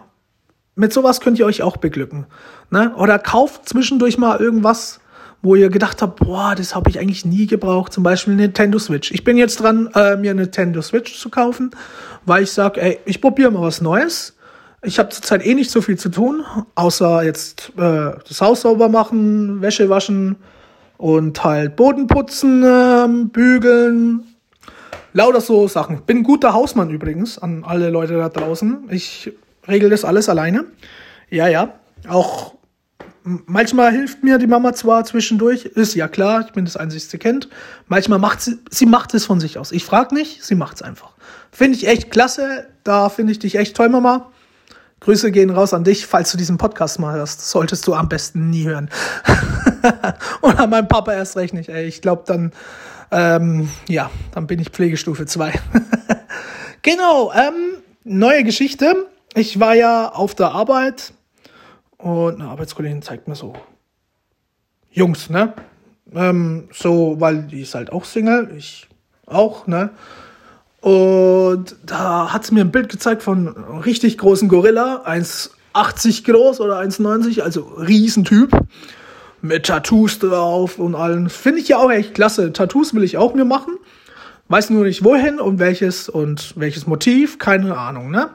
Mit 0.75 0.93
sowas 0.93 1.21
könnt 1.21 1.39
ihr 1.39 1.47
euch 1.47 1.63
auch 1.63 1.79
beglücken. 1.79 2.27
Ne? 2.71 2.95
Oder 2.97 3.19
kauft 3.19 3.69
zwischendurch 3.69 4.19
mal 4.19 4.39
irgendwas, 4.39 5.01
wo 5.43 5.55
ihr 5.55 5.71
gedacht 5.71 6.03
habt, 6.03 6.21
boah, 6.21 6.55
das 6.55 6.75
habe 6.75 6.91
ich 6.91 6.99
eigentlich 6.99 7.25
nie 7.25 7.47
gebraucht. 7.47 7.93
Zum 7.93 8.03
Beispiel 8.03 8.35
Nintendo 8.35 8.79
Switch. 8.79 9.11
Ich 9.11 9.25
bin 9.25 9.37
jetzt 9.37 9.61
dran, 9.61 9.89
äh, 9.95 10.17
mir 10.17 10.33
eine 10.33 10.43
Nintendo 10.43 10.83
Switch 10.83 11.19
zu 11.19 11.31
kaufen, 11.31 11.71
weil 12.27 12.43
ich 12.43 12.53
sage, 12.53 12.81
ey, 12.81 12.99
ich 13.07 13.21
probiere 13.21 13.51
mal 13.51 13.63
was 13.63 13.81
Neues. 13.81 14.37
Ich 14.83 14.99
habe 14.99 15.11
zurzeit 15.11 15.45
eh 15.45 15.55
nicht 15.55 15.71
so 15.71 15.83
viel 15.83 15.99
zu 15.99 16.09
tun, 16.09 16.43
außer 16.75 17.23
jetzt 17.23 17.73
äh, 17.77 18.13
das 18.27 18.41
Haus 18.41 18.63
sauber 18.63 18.89
machen, 18.89 19.61
Wäsche 19.61 19.91
waschen 19.91 20.37
und 20.97 21.43
halt 21.45 21.77
Boden 21.77 22.07
putzen, 22.07 22.63
äh, 22.63 23.07
bügeln, 23.31 24.25
lauter 25.13 25.41
so 25.41 25.69
Sachen. 25.69 26.03
Bin 26.03 26.23
guter 26.23 26.55
Hausmann 26.55 26.91
übrigens 26.91 27.39
an 27.39 27.65
alle 27.65 27.91
Leute 27.91 28.17
da 28.17 28.29
draußen. 28.31 28.89
Ich 28.91 29.33
regel 29.69 29.91
das 29.91 30.05
alles 30.05 30.29
alleine. 30.29 30.65
Ja, 31.29 31.47
ja. 31.49 31.75
Auch 32.09 32.55
manchmal 33.47 33.93
hilft 33.93 34.23
mir 34.23 34.39
die 34.39 34.47
Mama 34.47 34.73
zwar 34.73 35.05
zwischendurch, 35.05 35.65
ist 35.65 35.95
ja 35.95 36.09
klar, 36.09 36.45
ich 36.47 36.53
bin 36.53 36.65
das 36.65 36.77
einzigste 36.77 37.19
Kind. 37.19 37.49
Manchmal 37.89 38.19
macht 38.19 38.41
sie, 38.41 38.59
sie 38.71 38.87
macht 38.87 39.15
es 39.15 39.27
von 39.27 39.41
sich 39.41 39.59
aus. 39.59 39.73
Ich 39.73 39.85
frage 39.85 40.15
nicht, 40.15 40.45
sie 40.45 40.55
macht 40.55 40.77
es 40.77 40.83
einfach. 40.83 41.13
Finde 41.53 41.77
ich 41.77 41.87
echt 41.87 42.11
klasse. 42.11 42.67
Da 42.85 43.09
finde 43.09 43.33
ich 43.33 43.39
dich 43.39 43.57
echt 43.57 43.77
toll, 43.77 43.89
Mama. 43.89 44.31
Grüße 45.01 45.31
gehen 45.33 45.51
raus 45.51 45.73
an 45.73 45.83
dich, 45.83 46.07
falls 46.07 46.31
du 46.31 46.37
diesen 46.37 46.59
Podcast 46.59 46.99
mal 46.99 47.15
hörst. 47.15 47.49
Solltest 47.49 47.87
du 47.87 47.95
am 47.95 48.09
besten 48.09 48.51
nie 48.51 48.65
hören. 48.65 48.91
Und 50.43 50.59
an 50.59 50.71
meinem 50.71 50.89
Papa 50.89 51.13
erst 51.13 51.37
recht 51.37 51.55
nicht. 51.55 51.71
Ey. 51.71 51.87
Ich 51.87 52.03
glaube, 52.03 52.25
dann, 52.27 52.53
ähm, 53.11 53.71
ja, 53.89 54.11
dann 54.33 54.47
bin 54.47 54.61
ich 54.61 54.69
Pflegestufe 54.71 55.25
2. 55.25 55.53
genau, 56.83 57.33
ähm, 57.33 57.79
neue 58.05 58.45
Geschichte. 58.45 59.07
Ich 59.35 59.59
war 59.59 59.75
ja 59.75 60.09
auf 60.09 60.35
der 60.35 60.53
Arbeit 60.53 61.15
und 62.03 62.41
eine 62.41 62.51
Arbeitskollegin 62.51 63.03
zeigt 63.03 63.29
mir 63.29 63.35
so 63.35 63.55
Jungs, 64.91 65.31
ne? 65.31 65.55
Ähm, 66.13 66.69
so, 66.73 67.17
weil 67.19 67.45
die 67.45 67.63
ist 67.63 67.75
halt 67.75 67.93
auch 67.93 68.05
Single, 68.05 68.51
ich 68.57 68.89
auch, 69.27 69.67
ne? 69.67 69.91
Und 70.81 71.77
da 71.85 72.33
hat 72.33 72.47
sie 72.47 72.55
mir 72.55 72.63
ein 72.63 72.73
Bild 72.73 72.89
gezeigt 72.89 73.23
von 73.23 73.55
einem 73.55 73.79
richtig 73.79 74.19
großen 74.19 74.49
Gorilla, 74.49 75.05
1,80 75.07 76.25
groß 76.25 76.61
oder 76.61 76.81
1,90, 76.81 77.43
also 77.43 77.63
Riesentyp. 77.63 78.57
Mit 79.43 79.67
Tattoos 79.67 80.19
drauf 80.19 80.79
und 80.79 80.95
allen. 80.95 81.31
Finde 81.31 81.61
ich 81.61 81.69
ja 81.69 81.79
auch 81.79 81.91
echt 81.91 82.15
klasse. 82.15 82.53
Tattoos 82.53 82.93
will 82.93 83.05
ich 83.05 83.17
auch 83.17 83.33
mir 83.33 83.47
machen. 83.47 83.79
Weiß 84.49 84.69
nur 84.69 84.85
nicht 84.85 85.03
wohin 85.03 85.41
und 85.41 85.59
welches 85.59 86.11
und 86.11 86.53
welches 86.57 86.87
Motiv, 86.87 87.39
keine 87.39 87.79
Ahnung, 87.79 88.11
ne? 88.11 88.31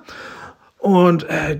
Und 0.80 1.30
äh, 1.30 1.60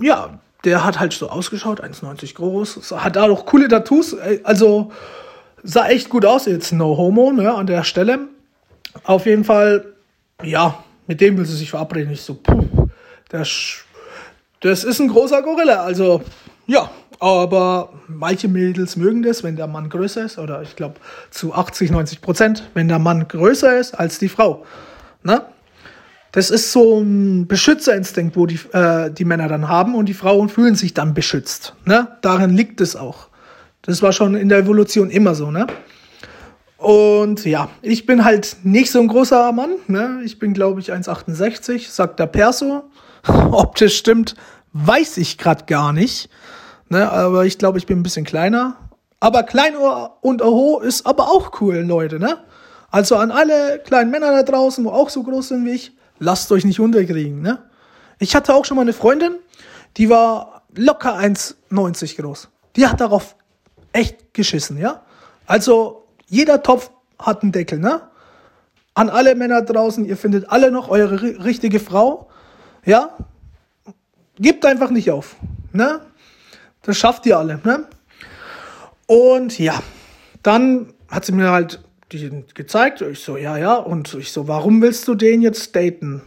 ja, 0.00 0.40
der 0.64 0.84
hat 0.84 1.00
halt 1.00 1.12
so 1.12 1.28
ausgeschaut, 1.28 1.82
1,90 1.82 2.34
groß, 2.34 2.92
hat 2.96 3.16
da 3.16 3.26
noch 3.26 3.46
coole 3.46 3.68
Tattoos, 3.68 4.16
also 4.44 4.92
sah 5.62 5.88
echt 5.88 6.08
gut 6.08 6.24
aus, 6.24 6.46
jetzt 6.46 6.72
no 6.72 6.96
homo, 6.96 7.32
ne, 7.32 7.52
an 7.52 7.66
der 7.66 7.84
Stelle. 7.84 8.28
Auf 9.04 9.26
jeden 9.26 9.44
Fall 9.44 9.92
ja, 10.44 10.82
mit 11.06 11.20
dem 11.20 11.36
will 11.36 11.44
sie 11.44 11.56
sich 11.56 11.70
verabreden. 11.70 12.12
Ich 12.12 12.22
so, 12.22 12.34
puh, 12.34 12.88
das, 13.28 13.84
das 14.60 14.84
ist 14.84 15.00
ein 15.00 15.08
großer 15.08 15.42
Gorilla. 15.42 15.82
Also, 15.82 16.22
ja, 16.66 16.90
aber 17.18 17.92
manche 18.08 18.48
Mädels 18.48 18.96
mögen 18.96 19.22
das, 19.22 19.42
wenn 19.42 19.56
der 19.56 19.66
Mann 19.66 19.88
größer 19.88 20.24
ist, 20.24 20.38
oder 20.38 20.62
ich 20.62 20.76
glaube 20.76 20.96
zu 21.30 21.54
80, 21.54 21.90
90 21.90 22.20
Prozent, 22.20 22.68
wenn 22.74 22.88
der 22.88 22.98
Mann 22.98 23.28
größer 23.28 23.78
ist 23.78 23.94
als 23.94 24.18
die 24.18 24.28
Frau. 24.28 24.64
Ne? 25.22 25.42
Das 26.32 26.50
ist 26.50 26.72
so 26.72 26.98
ein 26.98 27.46
Beschützerinstinkt, 27.46 28.36
wo 28.36 28.46
die, 28.46 28.58
äh, 28.72 29.10
die 29.10 29.26
Männer 29.26 29.48
dann 29.48 29.68
haben 29.68 29.94
und 29.94 30.06
die 30.06 30.14
Frauen 30.14 30.48
fühlen 30.48 30.74
sich 30.74 30.94
dann 30.94 31.12
beschützt. 31.12 31.74
Ne? 31.84 32.08
Darin 32.22 32.50
liegt 32.50 32.80
es 32.80 32.96
auch. 32.96 33.28
Das 33.82 34.00
war 34.00 34.12
schon 34.12 34.34
in 34.34 34.48
der 34.48 34.58
Evolution 34.58 35.10
immer 35.10 35.34
so, 35.34 35.50
ne? 35.50 35.66
Und 36.78 37.44
ja, 37.44 37.68
ich 37.80 38.06
bin 38.06 38.24
halt 38.24 38.56
nicht 38.64 38.90
so 38.90 39.00
ein 39.00 39.08
großer 39.08 39.52
Mann. 39.52 39.72
Ne? 39.86 40.20
Ich 40.24 40.38
bin, 40.38 40.52
glaube 40.52 40.80
ich, 40.80 40.92
1,68, 40.92 41.90
sagt 41.90 42.18
der 42.18 42.26
Perso. 42.26 42.84
Ob 43.52 43.76
das 43.76 43.92
stimmt, 43.92 44.34
weiß 44.72 45.18
ich 45.18 45.38
gerade 45.38 45.66
gar 45.66 45.92
nicht. 45.92 46.28
Ne? 46.88 47.10
Aber 47.10 47.44
ich 47.44 47.58
glaube, 47.58 47.78
ich 47.78 47.86
bin 47.86 48.00
ein 48.00 48.02
bisschen 48.02 48.24
kleiner. 48.24 48.76
Aber 49.20 49.44
Kleinohr 49.44 50.18
und 50.22 50.42
Oho 50.42 50.80
ist 50.80 51.06
aber 51.06 51.28
auch 51.28 51.60
cool, 51.60 51.76
Leute. 51.76 52.18
Ne? 52.18 52.38
Also 52.90 53.16
an 53.16 53.30
alle 53.30 53.78
kleinen 53.84 54.10
Männer 54.10 54.32
da 54.32 54.42
draußen, 54.42 54.84
wo 54.84 54.90
auch 54.90 55.08
so 55.08 55.22
groß 55.22 55.48
sind 55.48 55.64
wie 55.64 55.72
ich, 55.72 55.92
lasst 56.22 56.50
euch 56.52 56.64
nicht 56.64 56.80
unterkriegen. 56.80 57.42
Ne? 57.42 57.58
Ich 58.18 58.34
hatte 58.34 58.54
auch 58.54 58.64
schon 58.64 58.76
mal 58.76 58.82
eine 58.82 58.92
Freundin, 58.92 59.36
die 59.96 60.08
war 60.08 60.62
locker 60.74 61.18
1,90 61.18 62.20
groß. 62.20 62.48
Die 62.76 62.86
hat 62.86 63.00
darauf 63.00 63.36
echt 63.92 64.32
geschissen, 64.32 64.78
ja. 64.78 65.02
Also 65.46 66.06
jeder 66.28 66.62
Topf 66.62 66.90
hat 67.18 67.42
einen 67.42 67.52
Deckel, 67.52 67.78
ne? 67.78 68.02
An 68.94 69.10
alle 69.10 69.34
Männer 69.34 69.62
draußen, 69.62 70.04
ihr 70.04 70.16
findet 70.16 70.50
alle 70.50 70.70
noch 70.70 70.88
eure 70.88 71.20
richtige 71.44 71.80
Frau, 71.80 72.30
ja? 72.84 73.16
Gebt 74.36 74.64
einfach 74.64 74.90
nicht 74.90 75.10
auf, 75.10 75.36
ne? 75.72 76.00
Das 76.82 76.96
schafft 76.96 77.26
ihr 77.26 77.38
alle, 77.38 77.60
ne? 77.64 77.86
Und 79.06 79.58
ja, 79.58 79.82
dann 80.42 80.94
hat 81.08 81.26
sie 81.26 81.32
mir 81.32 81.50
halt 81.50 81.82
die 82.12 82.44
gezeigt. 82.54 83.00
Ich 83.00 83.20
so, 83.20 83.36
ja, 83.36 83.56
ja. 83.56 83.74
Und 83.74 84.14
ich 84.14 84.32
so, 84.32 84.48
warum 84.48 84.80
willst 84.82 85.08
du 85.08 85.14
den 85.14 85.42
jetzt 85.42 85.74
daten? 85.74 86.22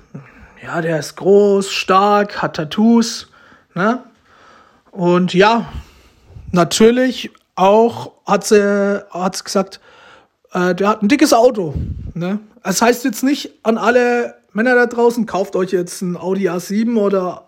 Ja, 0.61 0.81
der 0.81 0.99
ist 0.99 1.15
groß, 1.15 1.71
stark, 1.71 2.41
hat 2.41 2.55
Tattoos, 2.55 3.29
ne? 3.73 4.03
Und 4.91 5.33
ja, 5.33 5.71
natürlich 6.51 7.31
auch 7.55 8.13
hat 8.25 8.45
sie, 8.45 9.03
hat 9.11 9.35
sie 9.35 9.43
gesagt, 9.43 9.79
äh, 10.53 10.73
der 10.73 10.89
hat 10.89 11.03
ein 11.03 11.09
dickes 11.09 11.33
Auto. 11.33 11.73
Ne? 12.13 12.39
Das 12.63 12.81
heißt 12.81 13.03
jetzt 13.03 13.23
nicht 13.23 13.51
an 13.63 13.77
alle 13.77 14.35
Männer 14.53 14.75
da 14.75 14.85
draußen, 14.85 15.25
kauft 15.25 15.55
euch 15.55 15.71
jetzt 15.71 16.01
ein 16.01 16.15
Audi 16.15 16.49
A7 16.49 16.97
oder 16.97 17.45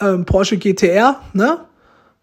ähm, 0.00 0.24
Porsche 0.24 0.56
GTR. 0.56 1.20
Ne? 1.34 1.58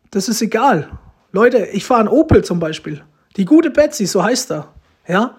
Das 0.10 0.28
ist 0.28 0.42
egal. 0.42 0.90
Leute, 1.32 1.68
ich 1.68 1.86
fahre 1.86 2.02
einen 2.02 2.10
Opel 2.10 2.44
zum 2.44 2.60
Beispiel. 2.60 3.04
Die 3.38 3.46
gute 3.46 3.70
Betsy, 3.70 4.08
so 4.08 4.24
heißt 4.24 4.52
er. 4.52 4.74
Ja. 5.10 5.36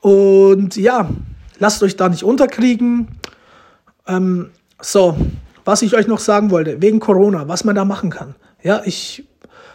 Und 0.00 0.76
ja, 0.76 1.10
lasst 1.58 1.82
euch 1.82 1.96
da 1.96 2.08
nicht 2.08 2.22
unterkriegen. 2.22 3.08
Ähm, 4.06 4.50
so, 4.80 5.16
was 5.64 5.82
ich 5.82 5.94
euch 5.96 6.06
noch 6.06 6.20
sagen 6.20 6.50
wollte, 6.50 6.80
wegen 6.80 7.00
Corona, 7.00 7.48
was 7.48 7.64
man 7.64 7.74
da 7.74 7.84
machen 7.84 8.10
kann. 8.10 8.36
Ja, 8.62 8.82
ich 8.84 9.26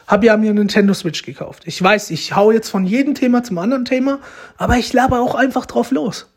habe 0.08 0.26
ja 0.26 0.38
mir 0.38 0.50
einen 0.50 0.60
Nintendo 0.60 0.93
Switch 0.93 1.24
gekauft. 1.24 1.63
Ich 1.65 1.82
weiß, 1.82 2.10
ich 2.12 2.36
hau 2.36 2.52
jetzt 2.52 2.69
von 2.69 2.86
jedem 2.86 3.13
Thema 3.13 3.43
zum 3.43 3.58
anderen 3.58 3.86
Thema, 3.86 4.19
aber 4.58 4.78
ich 4.78 4.91
laber 4.93 5.19
auch 5.19 5.36
einfach 5.36 5.65
drauf 5.65 5.91
los. 5.91 6.28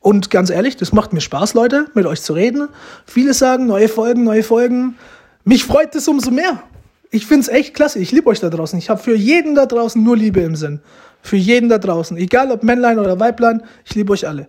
Und 0.00 0.30
ganz 0.30 0.50
ehrlich, 0.50 0.76
das 0.76 0.92
macht 0.92 1.12
mir 1.12 1.20
Spaß, 1.20 1.54
Leute, 1.54 1.86
mit 1.94 2.06
euch 2.06 2.22
zu 2.22 2.32
reden. 2.32 2.68
Viele 3.06 3.34
sagen, 3.34 3.66
neue 3.66 3.88
Folgen, 3.88 4.24
neue 4.24 4.42
Folgen. 4.42 4.96
Mich 5.44 5.64
freut 5.64 5.94
es 5.94 6.08
umso 6.08 6.30
mehr. 6.30 6.62
Ich 7.10 7.26
find's 7.26 7.48
echt 7.48 7.74
klasse. 7.74 7.98
Ich 7.98 8.10
liebe 8.10 8.28
euch 8.28 8.40
da 8.40 8.48
draußen. 8.48 8.78
Ich 8.78 8.90
habe 8.90 9.00
für 9.00 9.14
jeden 9.14 9.54
da 9.54 9.66
draußen 9.66 10.02
nur 10.02 10.16
Liebe 10.16 10.40
im 10.40 10.56
Sinn. 10.56 10.80
Für 11.22 11.36
jeden 11.36 11.68
da 11.68 11.78
draußen. 11.78 12.16
Egal 12.16 12.50
ob 12.50 12.62
Männlein 12.64 12.98
oder 12.98 13.18
Weiblein, 13.18 13.62
ich 13.84 13.94
liebe 13.94 14.12
euch 14.12 14.26
alle. 14.26 14.46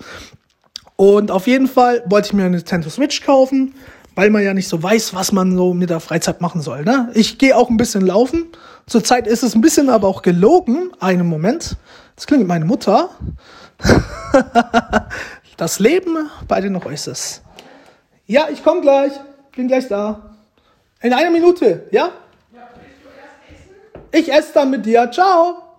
Und 0.96 1.32
auf 1.32 1.48
jeden 1.48 1.68
Fall 1.68 2.04
wollte 2.08 2.28
ich 2.28 2.34
mir 2.34 2.46
eine 2.46 2.58
Nintendo 2.58 2.90
Switch 2.90 3.24
kaufen, 3.24 3.76
weil 4.16 4.30
man 4.30 4.44
ja 4.44 4.54
nicht 4.54 4.68
so 4.68 4.82
weiß, 4.82 5.14
was 5.14 5.32
man 5.32 5.56
so 5.56 5.74
mit 5.74 5.90
der 5.90 6.00
Freizeit 6.00 6.42
machen 6.42 6.62
soll. 6.62 6.84
Ne? 6.84 7.10
Ich 7.14 7.38
gehe 7.38 7.56
auch 7.56 7.70
ein 7.70 7.78
bisschen 7.78 8.06
laufen. 8.06 8.48
Zurzeit 8.88 9.28
ist 9.28 9.44
es 9.44 9.56
ein 9.56 9.62
bisschen 9.62 9.90
aber 9.90 10.08
auch 10.08 10.22
gelogen. 10.22 10.92
Einen 11.00 11.28
Moment. 11.28 11.78
Das 12.16 12.28
klingt 12.28 12.48
meine 12.48 12.66
Mutter. 12.66 13.10
das 15.58 15.80
Leben 15.80 16.30
bei 16.48 16.62
den 16.62 16.76
Reusses. 16.76 17.42
Ja, 18.26 18.48
ich 18.52 18.64
komme 18.64 18.82
gleich. 18.82 19.14
Bin 19.56 19.68
gleich 19.68 19.88
da. 19.88 20.36
In 21.02 21.14
einer 21.14 21.30
Minute, 21.30 21.88
ja? 21.92 22.12
Ja, 22.54 22.70
willst 22.76 23.04
du 23.04 23.10
erst 23.10 24.24
essen? 24.24 24.30
Ich 24.30 24.34
esse 24.34 24.54
dann 24.54 24.70
mit 24.70 24.86
dir. 24.86 25.10
Ciao. 25.12 25.73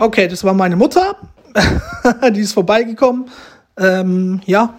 Okay, 0.00 0.28
das 0.28 0.44
war 0.44 0.54
meine 0.54 0.76
Mutter. 0.76 1.16
Die 2.32 2.40
ist 2.40 2.52
vorbeigekommen. 2.52 3.28
Ähm, 3.76 4.40
ja, 4.46 4.74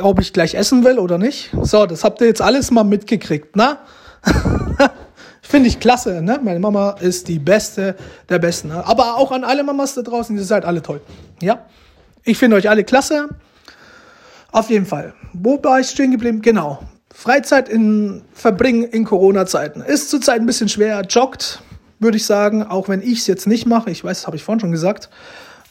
ob 0.00 0.20
ich 0.20 0.32
gleich 0.32 0.54
essen 0.54 0.84
will 0.84 0.98
oder 0.98 1.18
nicht. 1.18 1.50
So, 1.62 1.86
das 1.86 2.02
habt 2.02 2.20
ihr 2.20 2.26
jetzt 2.26 2.42
alles 2.42 2.72
mal 2.72 2.82
mitgekriegt, 2.82 3.54
ne? 3.54 3.78
Finde 5.42 5.68
ich 5.68 5.78
klasse, 5.78 6.20
ne? 6.20 6.40
Meine 6.42 6.58
Mama 6.58 6.96
ist 7.00 7.28
die 7.28 7.38
beste 7.38 7.94
der 8.28 8.40
Besten. 8.40 8.68
Ne? 8.68 8.84
Aber 8.84 9.16
auch 9.16 9.30
an 9.30 9.44
alle 9.44 9.62
Mamas 9.62 9.94
da 9.94 10.02
draußen, 10.02 10.36
ihr 10.36 10.44
seid 10.44 10.64
alle 10.64 10.82
toll. 10.82 11.00
Ja? 11.40 11.66
Ich 12.24 12.38
finde 12.38 12.56
euch 12.56 12.68
alle 12.68 12.82
klasse. 12.82 13.28
Auf 14.50 14.68
jeden 14.70 14.86
Fall. 14.86 15.14
Wo 15.32 15.62
war 15.62 15.78
ich 15.78 15.88
stehen 15.88 16.10
geblieben? 16.10 16.42
Genau. 16.42 16.82
Freizeit 17.14 17.68
in, 17.68 18.22
verbringen 18.32 18.84
in 18.84 19.04
Corona-Zeiten. 19.04 19.80
Ist 19.82 20.10
zurzeit 20.10 20.40
ein 20.40 20.46
bisschen 20.46 20.68
schwer. 20.68 21.02
Joggt, 21.02 21.61
würde 22.02 22.16
ich 22.16 22.26
sagen, 22.26 22.62
auch 22.62 22.88
wenn 22.88 23.02
ich 23.02 23.20
es 23.20 23.26
jetzt 23.26 23.46
nicht 23.46 23.66
mache. 23.66 23.90
Ich 23.90 24.04
weiß, 24.04 24.18
das 24.18 24.26
habe 24.26 24.36
ich 24.36 24.44
vorhin 24.44 24.60
schon 24.60 24.72
gesagt 24.72 25.08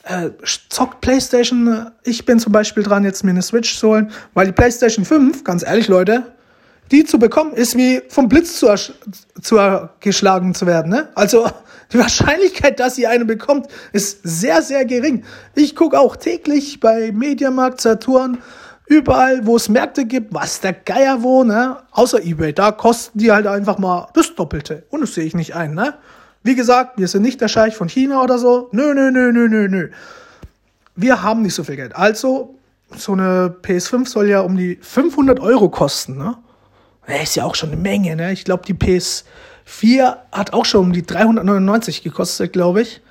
äh, 0.04 0.32
zockt 0.70 1.02
PlayStation. 1.02 1.92
Ich 2.04 2.26
bin 2.26 2.40
zum 2.40 2.52
Beispiel 2.52 2.84
dran, 2.84 3.04
jetzt 3.04 3.24
mir 3.24 3.32
eine 3.32 3.42
Switch 3.42 3.78
zu 3.78 3.90
holen, 3.90 4.12
weil 4.34 4.48
die 4.48 4.52
PlayStation 4.52 5.06
5, 5.06 5.44
ganz 5.44 5.64
ehrlich, 5.64 5.88
Leute, 5.88 6.24
die 6.92 7.06
zu 7.06 7.20
bekommen, 7.20 7.54
ist 7.54 7.78
wie 7.78 8.02
vom 8.10 8.28
Blitz 8.28 8.58
zu, 8.58 8.68
zu 9.42 9.90
geschlagen 10.00 10.54
zu 10.54 10.66
werden. 10.66 10.92
Ne? 10.92 11.10
Also 11.16 11.50
die 11.94 12.00
Wahrscheinlichkeit, 12.00 12.80
dass 12.80 12.98
ihr 12.98 13.10
eine 13.10 13.26
bekommt, 13.26 13.68
ist 13.94 14.20
sehr, 14.24 14.62
sehr 14.62 14.86
gering. 14.86 15.24
Ich 15.56 15.76
gucke 15.76 16.00
auch 16.00 16.16
täglich 16.16 16.80
bei 16.80 17.12
Mediamarkt, 17.12 17.82
Saturn, 17.82 18.40
überall, 18.88 19.46
wo 19.46 19.56
es 19.56 19.70
Märkte 19.70 20.06
gibt, 20.06 20.34
was 20.34 20.60
der 20.60 20.74
Geier 20.74 21.24
wo, 21.24 21.44
ne? 21.44 21.78
Außer 21.92 22.22
Ebay, 22.24 22.52
da 22.52 22.72
kosten 22.72 23.20
die 23.20 23.32
halt 23.32 23.48
einfach 23.48 23.78
mal 23.78 24.10
das 24.14 24.36
Doppelte. 24.36 24.84
Und 24.90 25.02
das 25.02 25.14
sehe 25.14 25.24
ich 25.24 25.34
nicht 25.34 25.56
ein, 25.56 25.74
ne? 25.74 25.94
Wie 26.44 26.56
gesagt, 26.56 26.98
wir 26.98 27.08
sind 27.08 27.22
nicht 27.22 27.40
der 27.42 27.48
Scheich 27.48 27.76
von 27.76 27.88
China 27.88 28.24
oder 28.24 28.38
so. 28.38 28.70
Nö, 28.72 28.94
nö, 28.94 29.12
nö, 29.12 29.32
nö, 29.32 29.48
nö, 29.48 29.68
nö. 29.68 29.90
Wir 30.96 31.22
haben 31.22 31.44
nicht 31.44 31.54
so 31.54 31.64
viel 31.64 31.76
Geld. 31.76 31.96
Also, 31.96 32.56
so 32.96 33.14
eine 33.14 33.56
PS5 33.62 34.08
soll 34.08 34.28
ja 34.28 34.42
um 34.42 34.58
die 34.58 34.78
500 34.82 35.40
Euro 35.40 35.70
kosten, 35.70 36.18
ne? 36.18 36.38
Ist 37.22 37.36
ja 37.36 37.46
auch 37.46 37.56
schon 37.56 37.72
eine 37.72 37.82
Menge, 37.82 38.16
ne? 38.16 38.32
Ich 38.32 38.44
glaube, 38.44 38.64
die 38.66 38.74
PS4 38.74 40.16
hat 40.32 40.54
auch 40.54 40.66
schon 40.66 40.86
um 40.88 40.94
die 40.94 41.06
399 41.06 42.04
gekostet, 42.04 42.54
glaube 42.54 42.82
ich. 42.82 43.02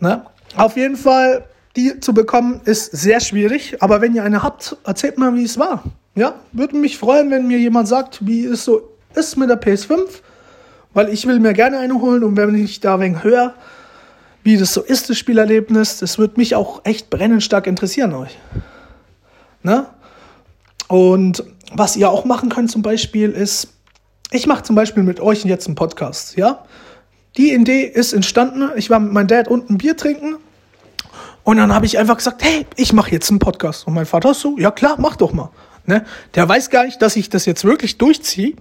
Ne? 0.00 0.24
Auf 0.56 0.76
jeden 0.76 0.96
Fall, 0.96 1.44
die 1.76 2.00
zu 2.00 2.14
bekommen, 2.14 2.60
ist 2.64 2.92
sehr 2.92 3.20
schwierig. 3.20 3.82
Aber 3.82 4.00
wenn 4.00 4.14
ihr 4.14 4.24
eine 4.24 4.42
habt, 4.42 4.76
erzählt 4.84 5.18
mal, 5.18 5.34
wie 5.34 5.44
es 5.44 5.58
war. 5.58 5.84
Ja, 6.14 6.34
würde 6.52 6.76
mich 6.76 6.98
freuen, 6.98 7.30
wenn 7.30 7.46
mir 7.46 7.58
jemand 7.58 7.88
sagt, 7.88 8.26
wie 8.26 8.44
es 8.44 8.64
so 8.64 8.90
ist 9.14 9.36
mit 9.36 9.48
der 9.50 9.60
PS5. 9.60 9.98
Weil 10.92 11.08
ich 11.08 11.26
will 11.26 11.38
mir 11.40 11.52
gerne 11.52 11.78
eine 11.78 12.00
holen 12.00 12.24
und 12.24 12.36
wenn 12.36 12.54
ich 12.54 12.80
da 12.80 12.98
wegen 13.00 13.22
höre, 13.22 13.54
wie 14.42 14.56
das 14.56 14.72
so 14.74 14.82
ist, 14.82 15.10
das 15.10 15.18
Spielerlebnis, 15.18 15.98
das 15.98 16.18
würde 16.18 16.34
mich 16.36 16.54
auch 16.54 16.80
echt 16.84 17.10
brennend 17.10 17.42
stark 17.42 17.66
interessieren 17.66 18.14
euch. 18.14 18.38
Ne? 19.62 19.86
Und 20.88 21.44
was 21.72 21.96
ihr 21.96 22.10
auch 22.10 22.24
machen 22.24 22.48
könnt 22.48 22.70
zum 22.70 22.82
Beispiel 22.82 23.30
ist, 23.30 23.68
ich 24.32 24.46
mache 24.46 24.62
zum 24.62 24.76
Beispiel 24.76 25.02
mit 25.02 25.20
euch 25.20 25.44
jetzt 25.44 25.66
einen 25.66 25.74
Podcast, 25.74 26.36
ja? 26.36 26.64
Die 27.36 27.52
Idee 27.54 27.82
ist 27.82 28.12
entstanden, 28.12 28.70
ich 28.76 28.90
war 28.90 28.98
mit 28.98 29.12
meinem 29.12 29.28
Dad 29.28 29.48
unten 29.48 29.78
Bier 29.78 29.96
trinken 29.96 30.36
und 31.44 31.56
dann 31.58 31.72
habe 31.72 31.86
ich 31.86 31.98
einfach 31.98 32.16
gesagt, 32.16 32.42
hey, 32.42 32.66
ich 32.76 32.92
mache 32.92 33.12
jetzt 33.12 33.30
einen 33.30 33.38
Podcast. 33.38 33.86
Und 33.86 33.94
mein 33.94 34.06
Vater 34.06 34.34
so, 34.34 34.58
ja 34.58 34.70
klar, 34.70 34.96
mach 34.98 35.16
doch 35.16 35.32
mal. 35.32 35.50
Ne? 35.86 36.04
Der 36.34 36.48
weiß 36.48 36.70
gar 36.70 36.84
nicht, 36.84 37.00
dass 37.02 37.16
ich 37.16 37.30
das 37.30 37.46
jetzt 37.46 37.64
wirklich 37.64 37.98
durchziehe 37.98 38.54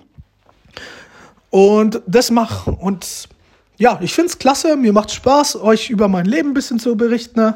und 1.50 2.02
das 2.08 2.32
mache. 2.32 2.72
Und 2.72 3.30
ja, 3.78 3.98
ich 4.02 4.14
finde 4.14 4.30
es 4.30 4.40
klasse, 4.40 4.76
mir 4.76 4.94
macht 4.94 5.12
Spaß, 5.12 5.58
euch 5.62 5.90
über 5.90 6.08
mein 6.08 6.26
Leben 6.26 6.50
ein 6.50 6.54
bisschen 6.54 6.80
zu 6.80 6.96
berichten. 6.96 7.54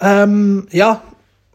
Ähm, 0.00 0.66
ja, 0.70 1.02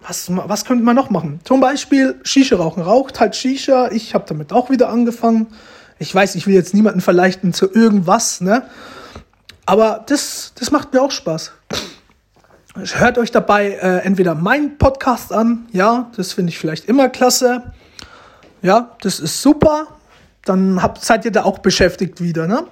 was, 0.07 0.29
was 0.29 0.65
könnte 0.65 0.83
man 0.83 0.95
noch 0.95 1.09
machen? 1.09 1.39
Zum 1.43 1.59
Beispiel 1.59 2.19
Shisha 2.23 2.55
rauchen. 2.57 2.83
Raucht 2.83 3.19
halt 3.19 3.35
Shisha. 3.35 3.89
Ich 3.91 4.13
habe 4.13 4.25
damit 4.27 4.53
auch 4.53 4.69
wieder 4.69 4.89
angefangen. 4.89 5.47
Ich 5.97 6.13
weiß, 6.13 6.35
ich 6.35 6.45
will 6.45 6.53
jetzt 6.53 6.73
niemanden 6.73 7.01
verleichten 7.01 7.53
zu 7.53 7.71
irgendwas, 7.71 8.41
ne? 8.41 8.63
Aber 9.65 10.03
das, 10.07 10.53
das 10.59 10.69
macht 10.69 10.93
mir 10.93 11.01
auch 11.01 11.11
Spaß. 11.11 11.51
Hört 12.75 13.17
euch 13.17 13.31
dabei 13.31 13.69
äh, 13.69 13.99
entweder 13.99 14.35
meinen 14.35 14.77
Podcast 14.77 15.31
an, 15.31 15.65
ja, 15.71 16.11
das 16.17 16.33
finde 16.33 16.49
ich 16.51 16.59
vielleicht 16.59 16.85
immer 16.85 17.09
klasse. 17.09 17.73
Ja, 18.61 18.95
das 19.01 19.19
ist 19.19 19.41
super. 19.41 19.87
Dann 20.45 20.81
habt, 20.81 21.03
seid 21.03 21.25
ihr 21.25 21.31
da 21.31 21.43
auch 21.43 21.59
beschäftigt 21.59 22.21
wieder, 22.21 22.47
ne? 22.47 22.65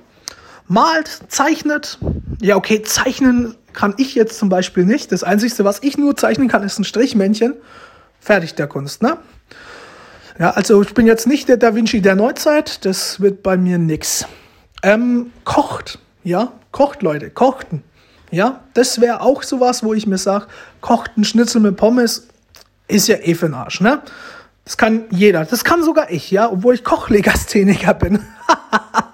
Malt, 0.67 1.23
zeichnet. 1.27 1.99
Ja, 2.41 2.55
okay, 2.55 2.81
zeichnen 2.83 3.55
kann 3.73 3.95
ich 3.97 4.15
jetzt 4.15 4.37
zum 4.39 4.49
Beispiel 4.49 4.85
nicht. 4.85 5.11
Das 5.11 5.23
Einzige, 5.23 5.65
was 5.65 5.83
ich 5.83 5.97
nur 5.97 6.15
zeichnen 6.15 6.47
kann, 6.47 6.63
ist 6.63 6.79
ein 6.79 6.85
Strichmännchen. 6.85 7.55
Fertig 8.19 8.55
der 8.55 8.67
Kunst, 8.67 9.01
ne? 9.01 9.17
Ja, 10.39 10.51
also 10.51 10.81
ich 10.81 10.93
bin 10.93 11.05
jetzt 11.05 11.27
nicht 11.27 11.49
der 11.49 11.57
Da 11.57 11.75
Vinci 11.75 12.01
der 12.01 12.15
Neuzeit. 12.15 12.85
Das 12.85 13.19
wird 13.19 13.43
bei 13.43 13.57
mir 13.57 13.77
nix. 13.77 14.25
Ähm, 14.81 15.31
kocht, 15.43 15.99
ja, 16.23 16.53
kocht, 16.71 17.01
Leute, 17.01 17.29
kochten. 17.29 17.83
Ja, 18.31 18.61
das 18.73 18.99
wäre 18.99 19.21
auch 19.21 19.43
sowas, 19.43 19.83
wo 19.83 19.93
ich 19.93 20.07
mir 20.07 20.17
sage, 20.17 20.47
kocht 20.81 21.11
ein 21.17 21.23
Schnitzel 21.23 21.61
mit 21.61 21.77
Pommes 21.77 22.27
ist 22.87 23.07
ja 23.07 23.17
eh 23.17 23.35
für 23.35 23.47
den 23.47 23.53
Arsch, 23.53 23.81
ne? 23.81 24.01
Das 24.65 24.77
kann 24.77 25.05
jeder. 25.09 25.45
Das 25.45 25.63
kann 25.63 25.83
sogar 25.83 26.09
ich, 26.09 26.31
ja, 26.31 26.49
obwohl 26.49 26.75
ich 26.75 26.83
Kochlegastheniker 26.83 27.93
bin. 27.93 28.19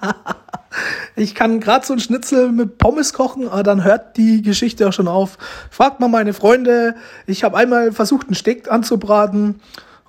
ich 1.16 1.34
kann 1.34 1.60
gerade 1.60 1.86
so 1.86 1.94
ein 1.94 2.00
Schnitzel 2.00 2.52
mit 2.52 2.78
Pommes 2.78 3.14
kochen, 3.14 3.48
aber 3.48 3.64
dann 3.64 3.84
hört 3.84 4.18
die 4.18 4.44
Geschichte 4.44 4.88
auch 4.88 4.94
schon 4.94 5.08
auf. 5.08 5.38
Fragt 5.72 6.00
mal 6.00 6.08
meine 6.08 6.34
Freunde. 6.34 6.96
Ich 7.26 7.44
habe 7.44 7.58
einmal 7.58 7.92
versucht, 7.92 8.28
einen 8.28 8.36
Steak 8.36 8.72
anzubraten 8.72 9.60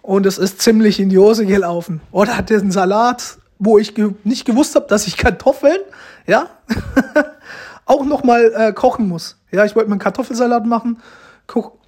und 0.02 0.26
es 0.26 0.36
ist 0.36 0.60
ziemlich 0.60 1.00
in 1.00 1.08
die 1.08 1.18
Hose 1.18 1.46
gelaufen. 1.46 2.02
Oder 2.12 2.36
hat 2.36 2.50
den 2.50 2.70
Salat, 2.70 3.38
wo 3.58 3.78
ich 3.78 3.94
ge 3.94 4.14
nicht 4.24 4.44
gewusst 4.44 4.74
habe, 4.74 4.86
dass 4.88 5.06
ich 5.06 5.16
Kartoffeln, 5.16 5.78
ja, 6.26 6.50
auch 7.86 8.04
noch 8.04 8.24
mal 8.24 8.52
äh, 8.54 8.72
kochen 8.72 9.08
muss. 9.08 9.38
Ja, 9.50 9.64
ich 9.64 9.74
wollte 9.74 9.88
mir 9.88 9.94
einen 9.94 10.00
Kartoffelsalat 10.00 10.66
machen, 10.66 10.98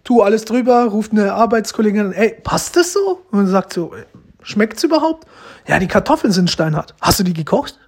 tu 0.05 0.23
alles 0.23 0.45
drüber, 0.45 0.85
ruft 0.87 1.13
eine 1.13 1.33
Arbeitskollegin 1.33 2.07
an, 2.07 2.13
ey, 2.13 2.37
passt 2.43 2.77
das 2.77 2.93
so? 2.93 3.23
Und 3.31 3.47
sagt 3.47 3.73
so, 3.73 3.95
schmeckt's 4.43 4.83
überhaupt? 4.85 5.27
Ja, 5.67 5.79
die 5.79 5.89
Kartoffeln 5.89 6.33
sind 6.33 6.51
steinhart. 6.51 6.95
Hast 7.01 7.21
du 7.21 7.25
die 7.25 7.35
gekocht? 7.35 7.79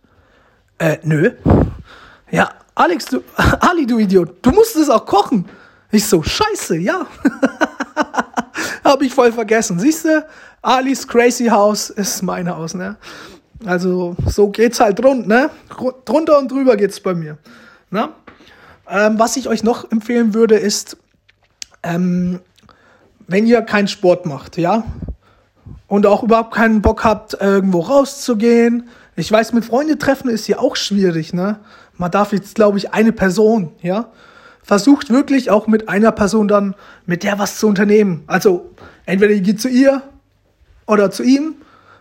Äh, 0.79 0.99
nö. 1.03 1.33
Ja, 2.31 2.51
Alex, 2.75 3.07
du, 3.07 3.23
Ali, 3.61 3.87
du 3.87 3.99
Idiot, 3.99 4.37
du 4.43 4.51
musst 4.51 4.77
es 4.77 4.91
auch 4.91 5.07
kochen. 5.07 5.49
Ich 5.91 6.07
so, 6.07 6.23
scheiße, 6.23 6.77
ja. 6.77 7.07
Habe 8.85 9.07
ich 9.07 9.15
voll 9.15 9.33
vergessen. 9.33 9.79
Siehst 9.79 10.05
du, 10.05 10.27
Alis 10.61 11.07
Crazy 11.07 11.47
House 11.47 11.91
ist 11.91 12.23
mein 12.23 12.49
Haus, 12.49 12.75
ne? 12.75 12.97
Also, 13.65 14.17
so 14.27 14.49
geht's 14.49 14.81
halt 14.81 15.03
rund, 15.05 15.27
ne? 15.27 15.51
Drunter 16.05 16.39
und 16.39 16.51
drüber 16.51 16.77
geht's 16.77 17.01
bei 17.01 17.15
mir. 17.15 17.39
Ne? 17.91 18.09
Ähm, 18.89 19.19
was 19.19 19.37
ich 19.37 19.49
euch 19.49 19.63
noch 19.63 19.91
empfehlen 19.91 20.35
würde, 20.35 20.57
ist, 20.57 20.97
ähm, 21.85 22.41
wenn 23.27 23.47
ihr 23.47 23.63
keinen 23.63 23.89
Sport 23.89 24.27
macht, 24.27 24.59
ja, 24.59 24.85
und 25.87 26.07
auch 26.07 26.23
überhaupt 26.23 26.55
keinen 26.55 26.83
Bock 26.83 27.05
habt, 27.05 27.35
irgendwo 27.41 27.81
rauszugehen. 27.81 28.89
Ich 29.17 29.31
weiß, 29.31 29.53
mit 29.53 29.65
Freunde 29.65 29.97
treffen 29.97 30.29
ist 30.29 30.49
ja 30.49 30.59
auch 30.59 30.77
schwierig, 30.77 31.33
ne? 31.33 31.61
Man 31.97 32.11
darf 32.11 32.33
jetzt, 32.33 32.57
glaube 32.57 32.79
ich, 32.79 32.93
eine 32.93 33.13
Person, 33.13 33.73
ja. 33.81 34.09
Versucht 34.63 35.11
wirklich 35.11 35.51
auch 35.51 35.67
mit 35.67 35.89
einer 35.89 36.11
Person 36.11 36.49
dann, 36.49 36.75
mit 37.07 37.23
der 37.23 37.39
was 37.39 37.59
zu 37.59 37.69
unternehmen. 37.69 38.25
Also, 38.27 38.71
entweder 39.07 39.33
ihr 39.33 39.43
geht 39.43 39.61
zu 39.61 39.69
ihr 39.69 40.03
oder 40.87 41.11
zu 41.11 41.23
ihm, 41.23 41.57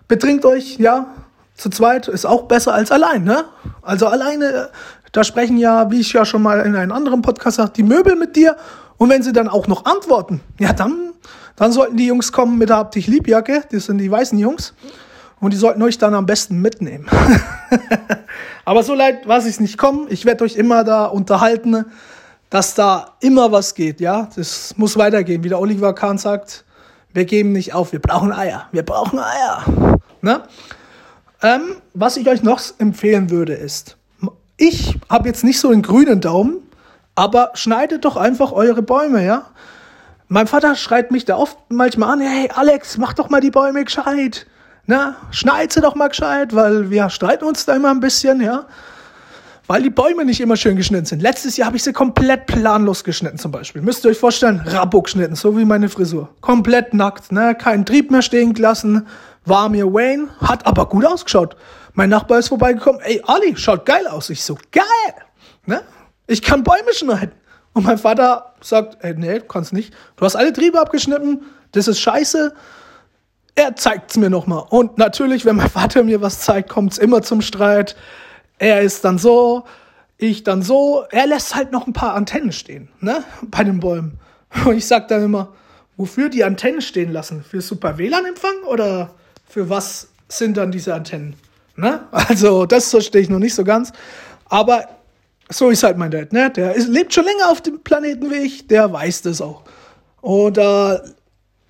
betrinkt 0.07 0.45
euch, 0.45 0.79
ja, 0.79 1.07
zu 1.55 1.69
zweit 1.69 2.07
ist 2.07 2.25
auch 2.25 2.43
besser 2.43 2.73
als 2.73 2.91
allein, 2.91 3.23
ne? 3.23 3.45
Also 3.81 4.07
alleine, 4.07 4.69
da 5.11 5.23
sprechen 5.23 5.57
ja, 5.57 5.91
wie 5.91 5.99
ich 5.99 6.13
ja 6.13 6.25
schon 6.25 6.41
mal 6.41 6.61
in 6.61 6.75
einem 6.75 6.91
anderen 6.91 7.21
Podcast 7.21 7.57
sagte, 7.57 7.73
die 7.73 7.83
Möbel 7.83 8.15
mit 8.15 8.35
dir 8.35 8.55
und 9.03 9.09
wenn 9.09 9.21
sie 9.21 9.33
dann 9.33 9.49
auch 9.49 9.67
noch 9.67 9.83
antworten, 9.83 10.39
ja, 10.59 10.71
dann, 10.71 11.11
dann 11.57 11.73
sollten 11.73 11.97
die 11.97 12.05
Jungs 12.05 12.31
kommen 12.31 12.57
mit 12.57 12.69
der 12.69 12.77
Hab 12.77 12.91
dich 12.91 13.05
Liebjacke, 13.07 13.65
das 13.69 13.87
sind 13.87 13.97
die 13.97 14.09
weißen 14.09 14.39
Jungs. 14.39 14.73
Und 15.41 15.51
die 15.51 15.57
sollten 15.57 15.81
euch 15.81 15.97
dann 15.97 16.13
am 16.13 16.25
besten 16.25 16.61
mitnehmen. 16.61 17.05
Aber 18.65 18.81
so 18.81 18.95
leid 18.95 19.27
was 19.27 19.45
ich 19.45 19.59
nicht 19.59 19.77
kommen. 19.77 20.07
Ich 20.09 20.23
werde 20.23 20.45
euch 20.45 20.55
immer 20.55 20.85
da 20.85 21.03
unterhalten, 21.03 21.83
dass 22.49 22.75
da 22.75 23.17
immer 23.19 23.51
was 23.51 23.75
geht, 23.75 23.99
ja. 23.99 24.29
Das 24.37 24.73
muss 24.77 24.95
weitergehen. 24.95 25.43
Wie 25.43 25.49
der 25.49 25.59
Oliver 25.59 25.93
Kahn 25.93 26.17
sagt, 26.17 26.63
wir 27.11 27.25
geben 27.25 27.51
nicht 27.51 27.73
auf, 27.73 27.91
wir 27.91 27.99
brauchen 27.99 28.31
Eier. 28.31 28.69
Wir 28.71 28.83
brauchen 28.83 29.19
Eier. 29.19 29.99
Ne? 30.21 30.43
Ähm, 31.41 31.75
was 31.93 32.15
ich 32.15 32.25
euch 32.29 32.41
noch 32.41 32.61
empfehlen 32.77 33.29
würde, 33.29 33.53
ist, 33.53 33.97
ich 34.55 34.97
habe 35.09 35.27
jetzt 35.27 35.43
nicht 35.43 35.59
so 35.59 35.71
einen 35.71 35.81
grünen 35.81 36.21
Daumen, 36.21 36.62
aber 37.15 37.51
schneidet 37.53 38.05
doch 38.05 38.17
einfach 38.17 38.51
eure 38.51 38.81
Bäume, 38.81 39.25
ja? 39.25 39.47
Mein 40.27 40.47
Vater 40.47 40.75
schreit 40.75 41.11
mich 41.11 41.25
da 41.25 41.37
oft 41.37 41.57
manchmal 41.69 42.13
an, 42.13 42.21
hey 42.21 42.49
Alex, 42.53 42.97
mach 42.97 43.13
doch 43.13 43.29
mal 43.29 43.41
die 43.41 43.51
Bäume 43.51 43.83
gescheit. 43.83 44.47
Na, 44.85 45.15
schneid 45.31 45.71
sie 45.71 45.79
doch 45.79 45.95
mal 45.95 46.09
gescheit, 46.09 46.53
weil 46.55 46.89
wir 46.89 47.09
streiten 47.09 47.45
uns 47.45 47.65
da 47.65 47.75
immer 47.75 47.91
ein 47.91 47.99
bisschen, 47.99 48.41
ja? 48.41 48.65
Weil 49.65 49.81
die 49.81 49.89
Bäume 49.89 50.25
nicht 50.25 50.41
immer 50.41 50.57
schön 50.57 50.75
geschnitten 50.75 51.05
sind. 51.05 51.21
Letztes 51.21 51.55
Jahr 51.55 51.67
habe 51.67 51.77
ich 51.77 51.83
sie 51.83 51.93
komplett 51.93 52.47
planlos 52.47 53.05
geschnitten 53.05 53.37
zum 53.37 53.51
Beispiel. 53.51 53.81
Müsst 53.81 54.03
ihr 54.03 54.11
euch 54.11 54.17
vorstellen, 54.17 54.61
Rabuk 54.65 55.05
geschnitten, 55.05 55.35
so 55.35 55.57
wie 55.57 55.63
meine 55.63 55.87
Frisur. 55.87 56.29
Komplett 56.41 56.93
nackt, 56.93 57.31
ne? 57.31 57.55
Keinen 57.55 57.85
Trieb 57.85 58.11
mehr 58.11 58.21
stehen 58.21 58.53
gelassen. 58.53 59.07
War 59.45 59.69
mir 59.69 59.93
Wayne, 59.93 60.29
hat 60.41 60.65
aber 60.65 60.87
gut 60.87 61.05
ausgeschaut. 61.05 61.55
Mein 61.93 62.09
Nachbar 62.09 62.39
ist 62.39 62.49
vorbeigekommen, 62.49 63.01
ey 63.01 63.21
Ali, 63.25 63.55
schaut 63.55 63.85
geil 63.85 64.07
aus. 64.07 64.29
Ich 64.29 64.43
so, 64.43 64.57
geil, 64.71 64.83
ne? 65.65 65.81
Ich 66.27 66.41
kann 66.41 66.63
Bäume 66.63 66.93
schneiden. 66.93 67.33
Und 67.73 67.85
mein 67.85 67.97
Vater 67.97 68.53
sagt, 68.61 69.03
ey, 69.03 69.15
nee, 69.15 69.41
kannst 69.47 69.73
nicht. 69.73 69.93
Du 70.15 70.25
hast 70.25 70.35
alle 70.35 70.53
Triebe 70.53 70.79
abgeschnitten, 70.79 71.41
das 71.71 71.87
ist 71.87 71.99
scheiße. 71.99 72.53
Er 73.55 73.75
zeigt's 73.75 74.17
mir 74.17 74.29
nochmal. 74.29 74.63
Und 74.69 74.97
natürlich, 74.97 75.45
wenn 75.45 75.55
mein 75.55 75.69
Vater 75.69 76.03
mir 76.03 76.21
was 76.21 76.39
zeigt, 76.39 76.69
kommt's 76.69 76.97
immer 76.97 77.21
zum 77.21 77.41
Streit. 77.41 77.95
Er 78.59 78.81
ist 78.81 79.03
dann 79.05 79.17
so, 79.17 79.65
ich 80.17 80.43
dann 80.43 80.61
so. 80.61 81.03
Er 81.09 81.27
lässt 81.27 81.55
halt 81.55 81.71
noch 81.71 81.87
ein 81.87 81.93
paar 81.93 82.13
Antennen 82.13 82.51
stehen, 82.51 82.89
ne, 82.99 83.23
bei 83.41 83.63
den 83.63 83.79
Bäumen. 83.79 84.19
Und 84.65 84.77
ich 84.77 84.87
sag 84.87 85.07
dann 85.07 85.23
immer, 85.23 85.53
wofür 85.97 86.29
die 86.29 86.43
Antennen 86.43 86.81
stehen 86.81 87.11
lassen? 87.11 87.43
Für 87.43 87.61
Super 87.61 87.97
WLAN-Empfang 87.97 88.63
oder 88.67 89.15
für 89.47 89.69
was 89.69 90.09
sind 90.27 90.57
dann 90.57 90.71
diese 90.71 90.93
Antennen? 90.93 91.35
Ne? 91.75 92.07
Also, 92.11 92.65
das 92.65 92.89
verstehe 92.89 93.21
ich 93.21 93.29
noch 93.29 93.39
nicht 93.39 93.55
so 93.55 93.63
ganz. 93.63 93.91
Aber 94.45 94.87
so 95.53 95.69
ist 95.69 95.83
halt 95.83 95.97
mein 95.97 96.11
Dad, 96.11 96.33
ne? 96.33 96.49
Der 96.49 96.73
ist, 96.73 96.87
lebt 96.87 97.13
schon 97.13 97.25
länger 97.25 97.49
auf 97.49 97.61
dem 97.61 97.81
Planeten 97.83 98.29
wie 98.31 98.37
ich, 98.37 98.67
der 98.67 98.91
weiß 98.91 99.23
das 99.23 99.41
auch. 99.41 99.63
Und 100.21 100.57
da 100.57 100.95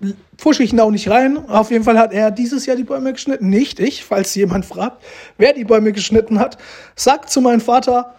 äh, 0.02 0.12
pfusche 0.36 0.62
ich 0.62 0.72
ihn 0.72 0.80
auch 0.80 0.90
nicht 0.90 1.08
rein. 1.10 1.48
Auf 1.48 1.70
jeden 1.70 1.84
Fall 1.84 1.98
hat 1.98 2.12
er 2.12 2.30
dieses 2.30 2.66
Jahr 2.66 2.76
die 2.76 2.84
Bäume 2.84 3.12
geschnitten, 3.12 3.48
nicht 3.48 3.80
ich, 3.80 4.04
falls 4.04 4.34
jemand 4.34 4.64
fragt, 4.64 5.02
wer 5.38 5.52
die 5.52 5.64
Bäume 5.64 5.92
geschnitten 5.92 6.38
hat. 6.38 6.58
Sagt 6.96 7.30
zu 7.30 7.40
meinem 7.40 7.60
Vater, 7.60 8.14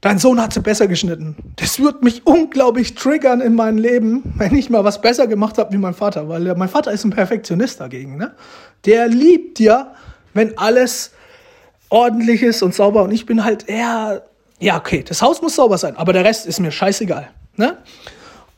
dein 0.00 0.18
Sohn 0.18 0.40
hat 0.40 0.52
sie 0.52 0.60
besser 0.60 0.86
geschnitten. 0.86 1.36
Das 1.56 1.80
wird 1.80 2.02
mich 2.02 2.26
unglaublich 2.26 2.94
triggern 2.94 3.40
in 3.40 3.54
meinem 3.54 3.78
Leben, 3.78 4.22
wenn 4.36 4.54
ich 4.54 4.70
mal 4.70 4.84
was 4.84 5.00
besser 5.00 5.26
gemacht 5.26 5.58
habe 5.58 5.72
wie 5.72 5.78
mein 5.78 5.94
Vater, 5.94 6.28
weil 6.28 6.54
mein 6.54 6.68
Vater 6.68 6.92
ist 6.92 7.04
ein 7.04 7.10
Perfektionist 7.10 7.80
dagegen, 7.80 8.16
ne? 8.16 8.34
Der 8.84 9.08
liebt 9.08 9.58
ja 9.58 9.94
wenn 10.38 10.56
alles 10.56 11.12
ordentlich 11.88 12.42
ist 12.42 12.62
und 12.62 12.74
sauber. 12.74 13.02
Und 13.02 13.10
ich 13.10 13.26
bin 13.26 13.44
halt 13.44 13.68
eher, 13.68 14.27
ja, 14.60 14.76
okay, 14.76 15.04
das 15.06 15.22
Haus 15.22 15.40
muss 15.40 15.56
sauber 15.56 15.78
sein, 15.78 15.96
aber 15.96 16.12
der 16.12 16.24
Rest 16.24 16.46
ist 16.46 16.60
mir 16.60 16.70
scheißegal. 16.70 17.28
Ne? 17.56 17.76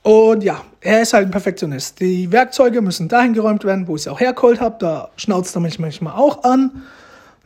Und 0.02 0.42
ja, 0.42 0.62
er 0.80 1.02
ist 1.02 1.12
halt 1.12 1.26
ein 1.26 1.30
Perfektionist. 1.30 2.00
Die 2.00 2.32
Werkzeuge 2.32 2.80
müssen 2.80 3.08
dahin 3.08 3.34
geräumt 3.34 3.64
werden, 3.64 3.86
wo 3.86 3.96
ich 3.96 4.02
sie 4.02 4.10
auch 4.10 4.20
hergeholt 4.20 4.60
habe. 4.60 4.76
Da 4.78 5.10
schnauzt 5.16 5.54
er 5.54 5.60
mich 5.60 5.78
manchmal 5.78 6.14
auch 6.14 6.42
an. 6.44 6.82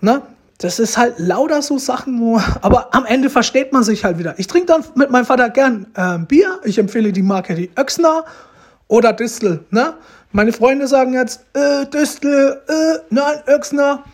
Ne? 0.01 0.23
Das 0.59 0.79
ist 0.79 0.97
halt 0.97 1.19
lauter 1.19 1.63
so 1.63 1.79
Sachen, 1.79 2.21
wo, 2.21 2.41
aber 2.61 2.95
am 2.95 3.07
Ende 3.07 3.29
versteht 3.29 3.73
man 3.73 3.83
sich 3.83 4.05
halt 4.05 4.19
wieder. 4.19 4.39
Ich 4.39 4.47
trinke 4.47 4.67
dann 4.67 4.85
mit 4.95 5.11
meinem 5.11 5.25
Vater 5.27 5.51
gern 5.51 5.87
äh, 5.95 6.19
Bier. 6.19 6.61
Ich 6.65 6.79
empfehle 6.79 7.13
die 7.13 7.23
Marke 7.23 7.57
die 7.57 7.71
Öxner 7.77 8.25
oder 8.87 9.13
Distel. 9.13 9.65
Ne? 9.71 9.95
Meine 10.31 10.53
Freunde 10.53 10.87
sagen 10.87 11.15
jetzt, 11.15 11.45
äh, 11.55 11.87
Distel, 11.87 12.63
äh, 12.69 12.99
nein, 13.11 13.39
Öxner. 13.49 14.05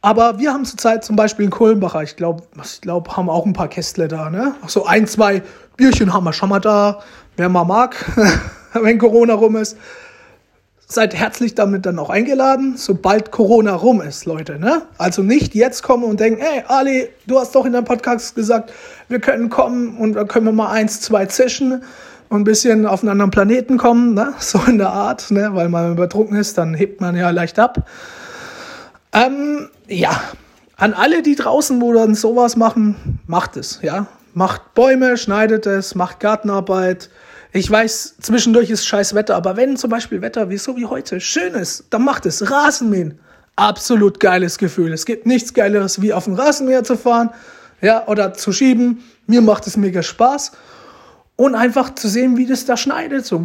Aber 0.00 0.38
wir 0.38 0.52
haben 0.52 0.64
zurzeit 0.64 1.04
zum 1.04 1.16
Beispiel 1.16 1.46
in 1.46 1.50
Kohlenbacher, 1.50 2.02
ich 2.02 2.14
glaube, 2.14 2.44
ich 2.62 2.80
glaube, 2.80 3.16
haben 3.16 3.28
auch 3.28 3.44
ein 3.44 3.52
paar 3.52 3.68
Kästle 3.68 4.06
da, 4.06 4.30
ne? 4.30 4.54
So 4.68 4.86
ein, 4.86 5.06
zwei 5.08 5.42
Bierchen 5.76 6.12
haben 6.12 6.24
wir 6.24 6.32
schon 6.32 6.50
mal 6.50 6.60
da, 6.60 7.00
wer 7.36 7.48
mal 7.48 7.64
mag, 7.64 7.96
wenn 8.74 8.98
Corona 8.98 9.34
rum 9.34 9.56
ist. 9.56 9.76
Seid 10.90 11.14
herzlich 11.14 11.54
damit 11.54 11.84
dann 11.84 11.98
auch 11.98 12.10
eingeladen, 12.10 12.76
sobald 12.76 13.30
Corona 13.30 13.74
rum 13.74 14.00
ist, 14.00 14.24
Leute, 14.24 14.58
ne? 14.58 14.82
Also 14.98 15.22
nicht 15.22 15.54
jetzt 15.54 15.82
kommen 15.82 16.04
und 16.04 16.20
denken, 16.20 16.40
ey, 16.40 16.62
Ali, 16.68 17.08
du 17.26 17.38
hast 17.38 17.54
doch 17.54 17.66
in 17.66 17.72
deinem 17.72 17.84
Podcast 17.84 18.36
gesagt, 18.36 18.72
wir 19.08 19.18
können 19.20 19.50
kommen 19.50 19.98
und 19.98 20.14
dann 20.14 20.28
können 20.28 20.46
wir 20.46 20.52
mal 20.52 20.70
eins, 20.70 21.00
zwei 21.00 21.26
zischen 21.26 21.82
und 22.28 22.40
ein 22.40 22.44
bisschen 22.44 22.86
auf 22.86 23.02
einen 23.02 23.10
anderen 23.10 23.32
Planeten 23.32 23.78
kommen, 23.78 24.14
ne? 24.14 24.32
So 24.38 24.60
in 24.68 24.78
der 24.78 24.90
Art, 24.90 25.32
ne? 25.32 25.50
Weil 25.54 25.68
man 25.68 25.92
übertrunken 25.92 26.36
ist, 26.36 26.56
dann 26.56 26.72
hebt 26.74 27.00
man 27.00 27.16
ja 27.16 27.30
leicht 27.30 27.58
ab. 27.58 27.86
Ähm, 29.12 29.68
ja, 29.88 30.20
an 30.76 30.94
alle, 30.94 31.22
die 31.22 31.34
draußen, 31.34 31.80
wo 31.80 31.92
dann 31.92 32.14
sowas 32.14 32.56
machen, 32.56 33.20
macht 33.26 33.56
es, 33.56 33.80
ja. 33.82 34.06
Macht 34.34 34.74
Bäume, 34.74 35.16
schneidet 35.16 35.66
es, 35.66 35.96
macht 35.96 36.20
Gartenarbeit. 36.20 37.10
Ich 37.52 37.68
weiß, 37.68 38.16
zwischendurch 38.20 38.70
ist 38.70 38.86
scheiß 38.86 39.14
Wetter, 39.14 39.34
aber 39.34 39.56
wenn 39.56 39.76
zum 39.76 39.90
Beispiel 39.90 40.20
Wetter 40.22 40.50
wie 40.50 40.58
so 40.58 40.76
wie 40.76 40.86
heute 40.86 41.18
schön 41.18 41.54
ist, 41.54 41.86
dann 41.90 42.04
macht 42.04 42.26
es 42.26 42.48
Rasenmähen. 42.48 43.18
Absolut 43.56 44.20
geiles 44.20 44.58
Gefühl. 44.58 44.92
Es 44.92 45.06
gibt 45.06 45.26
nichts 45.26 45.54
Geileres, 45.54 46.00
wie 46.00 46.12
auf 46.12 46.24
dem 46.24 46.34
Rasenmäher 46.34 46.84
zu 46.84 46.96
fahren, 46.96 47.30
ja, 47.80 48.06
oder 48.06 48.34
zu 48.34 48.52
schieben. 48.52 49.02
Mir 49.26 49.40
macht 49.40 49.66
es 49.66 49.76
mega 49.76 50.02
Spaß. 50.02 50.52
Und 51.34 51.54
einfach 51.56 51.94
zu 51.94 52.08
sehen, 52.08 52.36
wie 52.36 52.46
das 52.46 52.64
da 52.66 52.76
schneidet, 52.76 53.26
so 53.26 53.40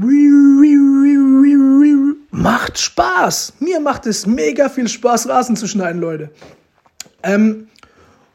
macht 2.33 2.79
Spaß. 2.79 3.53
Mir 3.59 3.79
macht 3.79 4.07
es 4.07 4.25
mega 4.25 4.67
viel 4.67 4.87
Spaß, 4.87 5.29
Rasen 5.29 5.55
zu 5.55 5.67
schneiden, 5.67 6.01
Leute. 6.01 6.31
Ähm, 7.21 7.67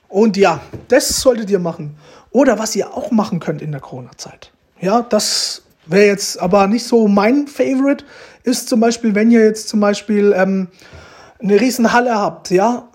und 0.09 0.37
ja, 0.37 0.61
das 0.87 1.21
solltet 1.21 1.51
ihr 1.51 1.59
machen. 1.59 1.97
Oder 2.31 2.59
was 2.59 2.77
ihr 2.77 2.95
auch 2.95 3.11
machen 3.11 3.41
könnt 3.41 3.61
in 3.61 3.73
der 3.73 3.81
Corona-Zeit. 3.81 4.53
Ja, 4.81 5.03
das 5.03 5.63
wäre 5.87 6.07
jetzt 6.07 6.41
aber 6.41 6.69
nicht 6.69 6.87
so 6.87 7.09
mein 7.09 7.49
Favorite, 7.49 8.05
ist 8.45 8.69
zum 8.69 8.79
Beispiel, 8.79 9.17
wenn 9.17 9.33
ihr 9.33 9.45
jetzt 9.45 9.69
zum 9.69 9.81
Beispiel 9.81 10.33
ähm, 10.37 10.69
eine 11.41 11.61
riesen 11.61 11.93
Halle 11.93 12.15
habt, 12.15 12.51
ja, 12.51 12.89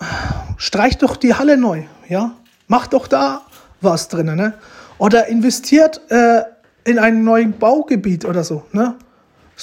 streicht 0.56 1.04
doch 1.04 1.18
die 1.18 1.34
Halle 1.34 1.58
neu, 1.58 1.84
ja, 2.08 2.32
macht 2.68 2.94
doch 2.94 3.08
da 3.08 3.42
was 3.82 4.08
drin, 4.08 4.28
ne? 4.36 4.54
Oder 5.00 5.28
investiert 5.28 6.00
äh, 6.10 6.44
in 6.86 6.98
ein 6.98 7.26
neues 7.26 7.52
Baugebiet 7.60 8.24
oder 8.24 8.46
so, 8.46 8.64
ne? 8.72 8.96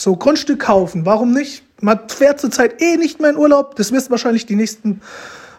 So 0.00 0.16
Grundstück 0.16 0.60
kaufen, 0.60 1.04
warum 1.04 1.34
nicht? 1.34 1.62
Man 1.82 2.08
fährt 2.08 2.40
zurzeit 2.40 2.80
eh 2.80 2.96
nicht 2.96 3.20
mehr 3.20 3.28
in 3.28 3.36
Urlaub. 3.36 3.76
Das 3.76 3.92
wirst 3.92 4.10
wahrscheinlich 4.10 4.46
die 4.46 4.56
nächsten 4.56 5.02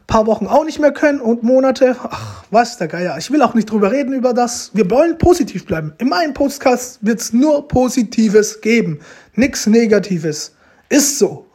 paar 0.07 0.25
Wochen 0.25 0.47
auch 0.47 0.65
nicht 0.65 0.79
mehr 0.79 0.91
können 0.91 1.21
und 1.21 1.43
Monate. 1.43 1.95
Ach, 2.01 2.43
was 2.49 2.79
der 2.79 2.87
Geier. 2.87 3.15
Ich 3.19 3.29
will 3.29 3.43
auch 3.43 3.53
nicht 3.53 3.69
drüber 3.69 3.91
reden 3.91 4.13
über 4.13 4.33
das. 4.33 4.71
Wir 4.73 4.89
wollen 4.89 5.19
positiv 5.19 5.67
bleiben. 5.67 5.93
In 5.99 6.09
meinem 6.09 6.33
Podcast 6.33 6.97
wird 7.01 7.19
es 7.19 7.33
nur 7.33 7.67
Positives 7.67 8.61
geben. 8.61 9.01
Nichts 9.35 9.67
Negatives. 9.67 10.55
Ist 10.89 11.19
so. 11.19 11.45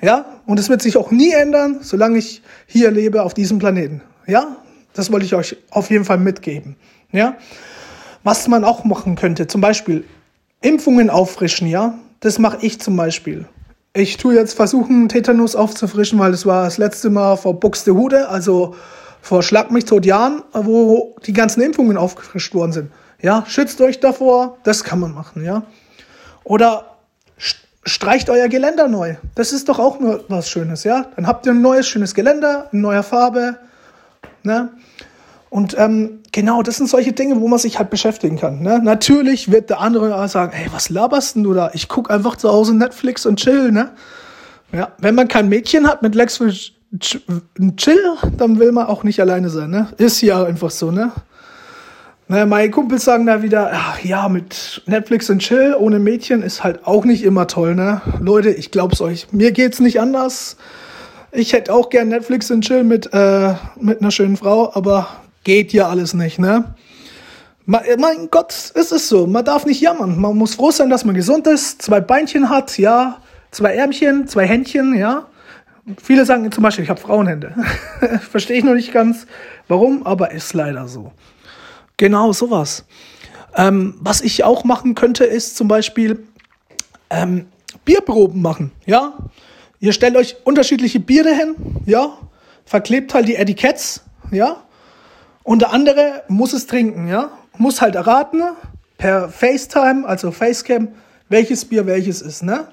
Ja? 0.00 0.24
Und 0.46 0.58
es 0.58 0.70
wird 0.70 0.80
sich 0.80 0.96
auch 0.96 1.10
nie 1.10 1.32
ändern, 1.32 1.80
solange 1.82 2.16
ich 2.16 2.40
hier 2.64 2.90
lebe 2.90 3.22
auf 3.22 3.34
diesem 3.34 3.58
Planeten. 3.58 4.00
Ja? 4.26 4.56
Das 4.94 5.12
wollte 5.12 5.26
ich 5.26 5.34
euch 5.34 5.58
auf 5.68 5.90
jeden 5.90 6.06
Fall 6.06 6.16
mitgeben. 6.16 6.76
Ja? 7.12 7.36
Was 8.22 8.48
man 8.48 8.64
auch 8.64 8.84
machen 8.84 9.14
könnte, 9.14 9.46
zum 9.46 9.60
Beispiel 9.60 10.04
Impfungen 10.62 11.10
auffrischen, 11.10 11.68
ja? 11.68 11.98
Das 12.24 12.38
mache 12.38 12.56
ich 12.62 12.80
zum 12.80 12.96
Beispiel. 12.96 13.44
Ich 13.92 14.16
tue 14.16 14.34
jetzt 14.34 14.54
versuchen, 14.54 15.10
Tetanus 15.10 15.54
aufzufrischen, 15.54 16.18
weil 16.18 16.30
das 16.30 16.46
war 16.46 16.64
das 16.64 16.78
letzte 16.78 17.10
Mal 17.10 17.36
vor 17.36 17.60
Buxtehude, 17.60 18.30
also 18.30 18.74
vor 19.20 19.42
Schlag 19.42 19.70
mich 19.70 19.84
tot 19.84 20.06
Jahren, 20.06 20.42
wo 20.54 21.16
die 21.26 21.34
ganzen 21.34 21.60
Impfungen 21.60 21.98
aufgefrischt 21.98 22.54
worden 22.54 22.72
sind. 22.72 22.90
Ja, 23.20 23.44
schützt 23.46 23.78
euch 23.82 24.00
davor, 24.00 24.56
das 24.64 24.84
kann 24.84 25.00
man 25.00 25.12
machen, 25.12 25.44
ja. 25.44 25.64
Oder 26.44 26.96
streicht 27.36 28.30
euer 28.30 28.48
Geländer 28.48 28.88
neu. 28.88 29.16
Das 29.34 29.52
ist 29.52 29.68
doch 29.68 29.78
auch 29.78 30.00
nur 30.00 30.24
was 30.28 30.48
Schönes, 30.48 30.82
ja. 30.82 31.04
Dann 31.16 31.26
habt 31.26 31.44
ihr 31.44 31.52
ein 31.52 31.60
neues, 31.60 31.86
schönes 31.86 32.14
Geländer, 32.14 32.70
in 32.72 32.80
neuer 32.80 33.02
Farbe, 33.02 33.58
ne. 34.42 34.70
Und 35.54 35.76
ähm, 35.78 36.18
genau, 36.32 36.64
das 36.64 36.78
sind 36.78 36.88
solche 36.88 37.12
Dinge, 37.12 37.40
wo 37.40 37.46
man 37.46 37.60
sich 37.60 37.78
halt 37.78 37.88
beschäftigen 37.88 38.36
kann. 38.36 38.60
Ne? 38.60 38.80
Natürlich 38.82 39.52
wird 39.52 39.70
der 39.70 39.78
andere 39.78 40.26
sagen, 40.28 40.52
ey, 40.52 40.66
was 40.72 40.88
laberst 40.88 41.36
denn 41.36 41.44
du 41.44 41.54
da? 41.54 41.70
Ich 41.74 41.86
guck 41.86 42.10
einfach 42.10 42.34
zu 42.34 42.50
Hause 42.50 42.76
Netflix 42.76 43.24
und 43.24 43.38
chill, 43.38 43.70
ne? 43.70 43.92
Ja, 44.72 44.88
wenn 44.98 45.14
man 45.14 45.28
kein 45.28 45.48
Mädchen 45.48 45.86
hat 45.86 46.02
mit 46.02 46.16
Lex 46.16 46.42
Chill, 46.98 48.16
dann 48.36 48.58
will 48.58 48.72
man 48.72 48.86
auch 48.86 49.04
nicht 49.04 49.20
alleine 49.20 49.48
sein, 49.48 49.70
ne? 49.70 49.86
Ist 49.96 50.20
ja 50.22 50.42
einfach 50.42 50.72
so, 50.72 50.90
ne? 50.90 51.12
Naja, 52.26 52.46
meine 52.46 52.72
Kumpels 52.72 53.04
sagen 53.04 53.24
da 53.26 53.40
wieder, 53.42 53.70
ach, 53.72 54.00
ja, 54.00 54.28
mit 54.28 54.82
Netflix 54.86 55.30
und 55.30 55.38
Chill 55.38 55.76
ohne 55.78 56.00
Mädchen 56.00 56.42
ist 56.42 56.64
halt 56.64 56.84
auch 56.84 57.04
nicht 57.04 57.22
immer 57.22 57.46
toll, 57.46 57.76
ne? 57.76 58.00
Leute, 58.18 58.50
ich 58.50 58.72
glaub's 58.72 59.00
euch, 59.00 59.28
mir 59.30 59.52
geht's 59.52 59.78
nicht 59.78 60.00
anders. 60.00 60.56
Ich 61.30 61.52
hätte 61.52 61.72
auch 61.72 61.90
gern 61.90 62.08
Netflix 62.08 62.50
und 62.50 62.62
Chill 62.62 62.82
mit, 62.82 63.10
äh, 63.12 63.54
mit 63.80 64.00
einer 64.00 64.10
schönen 64.10 64.36
Frau, 64.36 64.72
aber 64.74 65.06
geht 65.44 65.72
ja 65.72 65.88
alles 65.88 66.14
nicht, 66.14 66.38
ne? 66.38 66.74
Mein 67.66 68.28
Gott, 68.30 68.52
es 68.74 68.92
ist 68.92 69.08
so. 69.08 69.26
Man 69.26 69.44
darf 69.44 69.64
nicht 69.64 69.80
jammern. 69.80 70.20
Man 70.20 70.36
muss 70.36 70.54
froh 70.56 70.70
sein, 70.70 70.90
dass 70.90 71.04
man 71.04 71.14
gesund 71.14 71.46
ist, 71.46 71.80
zwei 71.80 72.00
Beinchen 72.00 72.50
hat, 72.50 72.76
ja, 72.76 73.22
zwei 73.52 73.74
Ärmchen, 73.74 74.26
zwei 74.26 74.46
Händchen, 74.46 74.94
ja. 74.94 75.26
Viele 76.02 76.26
sagen 76.26 76.50
zum 76.50 76.62
Beispiel, 76.62 76.84
ich 76.84 76.90
habe 76.90 77.00
Frauenhände. 77.00 77.54
Verstehe 78.30 78.58
ich 78.58 78.64
noch 78.64 78.74
nicht 78.74 78.92
ganz, 78.92 79.26
warum, 79.68 80.06
aber 80.06 80.32
ist 80.32 80.52
leider 80.52 80.88
so. 80.88 81.12
Genau 81.96 82.32
sowas. 82.32 82.84
Ähm, 83.56 83.94
was 84.00 84.20
ich 84.20 84.44
auch 84.44 84.64
machen 84.64 84.94
könnte, 84.94 85.24
ist 85.24 85.56
zum 85.56 85.68
Beispiel 85.68 86.26
ähm, 87.08 87.46
Bierproben 87.84 88.42
machen, 88.42 88.72
ja. 88.84 89.14
Ihr 89.80 89.92
stellt 89.92 90.16
euch 90.16 90.36
unterschiedliche 90.44 91.00
Biere 91.00 91.34
hin, 91.34 91.54
ja. 91.86 92.18
Verklebt 92.66 93.14
halt 93.14 93.28
die 93.28 93.36
Etiketts, 93.36 94.02
ja 94.30 94.64
und 95.44 95.60
der 95.60 95.72
andere 95.72 96.24
muss 96.26 96.52
es 96.52 96.66
trinken, 96.66 97.06
ja? 97.06 97.30
Muss 97.56 97.80
halt 97.80 97.94
erraten, 97.94 98.42
per 98.98 99.28
FaceTime, 99.28 100.06
also 100.06 100.32
Facecam, 100.32 100.88
welches 101.28 101.64
Bier 101.64 101.86
welches 101.86 102.20
ist, 102.20 102.42
ne? 102.42 102.66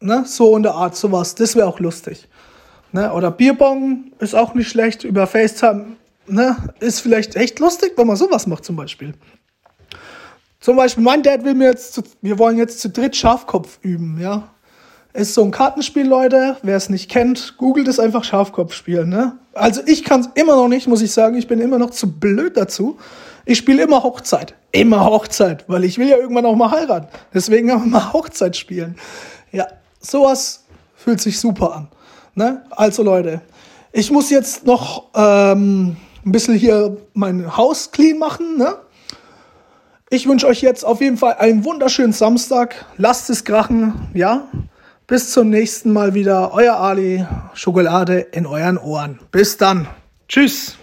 Ne? 0.00 0.24
So 0.26 0.56
in 0.56 0.62
der 0.62 0.74
Art, 0.74 0.96
sowas. 0.96 1.34
Das 1.34 1.56
wäre 1.56 1.66
auch 1.66 1.80
lustig. 1.80 2.28
Ne? 2.92 3.12
Oder 3.12 3.30
Bierbong 3.30 4.12
ist 4.18 4.34
auch 4.34 4.54
nicht 4.54 4.68
schlecht. 4.68 5.04
Über 5.04 5.26
FaceTime 5.26 5.96
ne? 6.26 6.56
ist 6.80 7.00
vielleicht 7.00 7.36
echt 7.36 7.58
lustig, 7.58 7.92
wenn 7.96 8.06
man 8.06 8.16
sowas 8.16 8.46
macht 8.46 8.64
zum 8.64 8.76
Beispiel. 8.76 9.14
Zum 10.60 10.76
Beispiel, 10.76 11.02
mein 11.02 11.22
Dad 11.22 11.44
will 11.44 11.54
mir 11.54 11.68
jetzt, 11.68 11.94
zu, 11.94 12.02
wir 12.20 12.38
wollen 12.38 12.58
jetzt 12.58 12.80
zu 12.80 12.90
dritt 12.90 13.16
Schafkopf 13.16 13.78
üben, 13.82 14.18
ja. 14.20 14.48
Ist 15.12 15.34
so 15.34 15.42
ein 15.42 15.50
Kartenspiel, 15.50 16.06
Leute. 16.06 16.56
Wer 16.62 16.76
es 16.76 16.88
nicht 16.88 17.10
kennt, 17.10 17.56
googelt 17.58 17.88
es 17.88 17.98
einfach 17.98 18.22
Schafkopf 18.22 18.72
spielen. 18.74 19.08
Ne? 19.08 19.36
Also 19.52 19.80
ich 19.86 20.04
kann 20.04 20.20
es 20.20 20.28
immer 20.34 20.54
noch 20.54 20.68
nicht, 20.68 20.86
muss 20.86 21.02
ich 21.02 21.12
sagen. 21.12 21.36
Ich 21.36 21.48
bin 21.48 21.60
immer 21.60 21.78
noch 21.78 21.90
zu 21.90 22.12
blöd 22.12 22.56
dazu. 22.56 22.96
Ich 23.44 23.58
spiele 23.58 23.82
immer 23.82 24.04
Hochzeit. 24.04 24.54
Immer 24.70 25.04
Hochzeit, 25.04 25.64
weil 25.66 25.82
ich 25.82 25.98
will 25.98 26.08
ja 26.08 26.16
irgendwann 26.16 26.46
auch 26.46 26.54
mal 26.54 26.70
heiraten. 26.70 27.08
Deswegen 27.34 27.70
auch 27.72 27.84
mal 27.84 28.12
Hochzeit 28.12 28.56
spielen. 28.56 28.94
Ja, 29.50 29.66
sowas 29.98 30.64
fühlt 30.94 31.20
sich 31.20 31.40
super 31.40 31.74
an. 31.74 31.88
Ne? 32.36 32.62
Also 32.70 33.02
Leute, 33.02 33.40
ich 33.92 34.12
muss 34.12 34.30
jetzt 34.30 34.64
noch 34.64 35.08
ähm, 35.16 35.96
ein 36.24 36.32
bisschen 36.32 36.54
hier 36.54 36.96
mein 37.14 37.56
Haus 37.56 37.90
clean 37.90 38.18
machen. 38.18 38.58
Ne? 38.58 38.76
Ich 40.08 40.28
wünsche 40.28 40.46
euch 40.46 40.60
jetzt 40.60 40.84
auf 40.84 41.00
jeden 41.00 41.16
Fall 41.16 41.34
einen 41.34 41.64
wunderschönen 41.64 42.12
Samstag. 42.12 42.86
Lasst 42.96 43.28
es 43.30 43.44
krachen, 43.44 44.08
ja. 44.14 44.48
Bis 45.10 45.32
zum 45.32 45.50
nächsten 45.50 45.92
Mal 45.92 46.14
wieder. 46.14 46.54
Euer 46.54 46.76
Ali, 46.76 47.26
Schokolade 47.54 48.20
in 48.20 48.46
euren 48.46 48.78
Ohren. 48.78 49.18
Bis 49.32 49.56
dann. 49.56 49.88
Tschüss. 50.28 50.76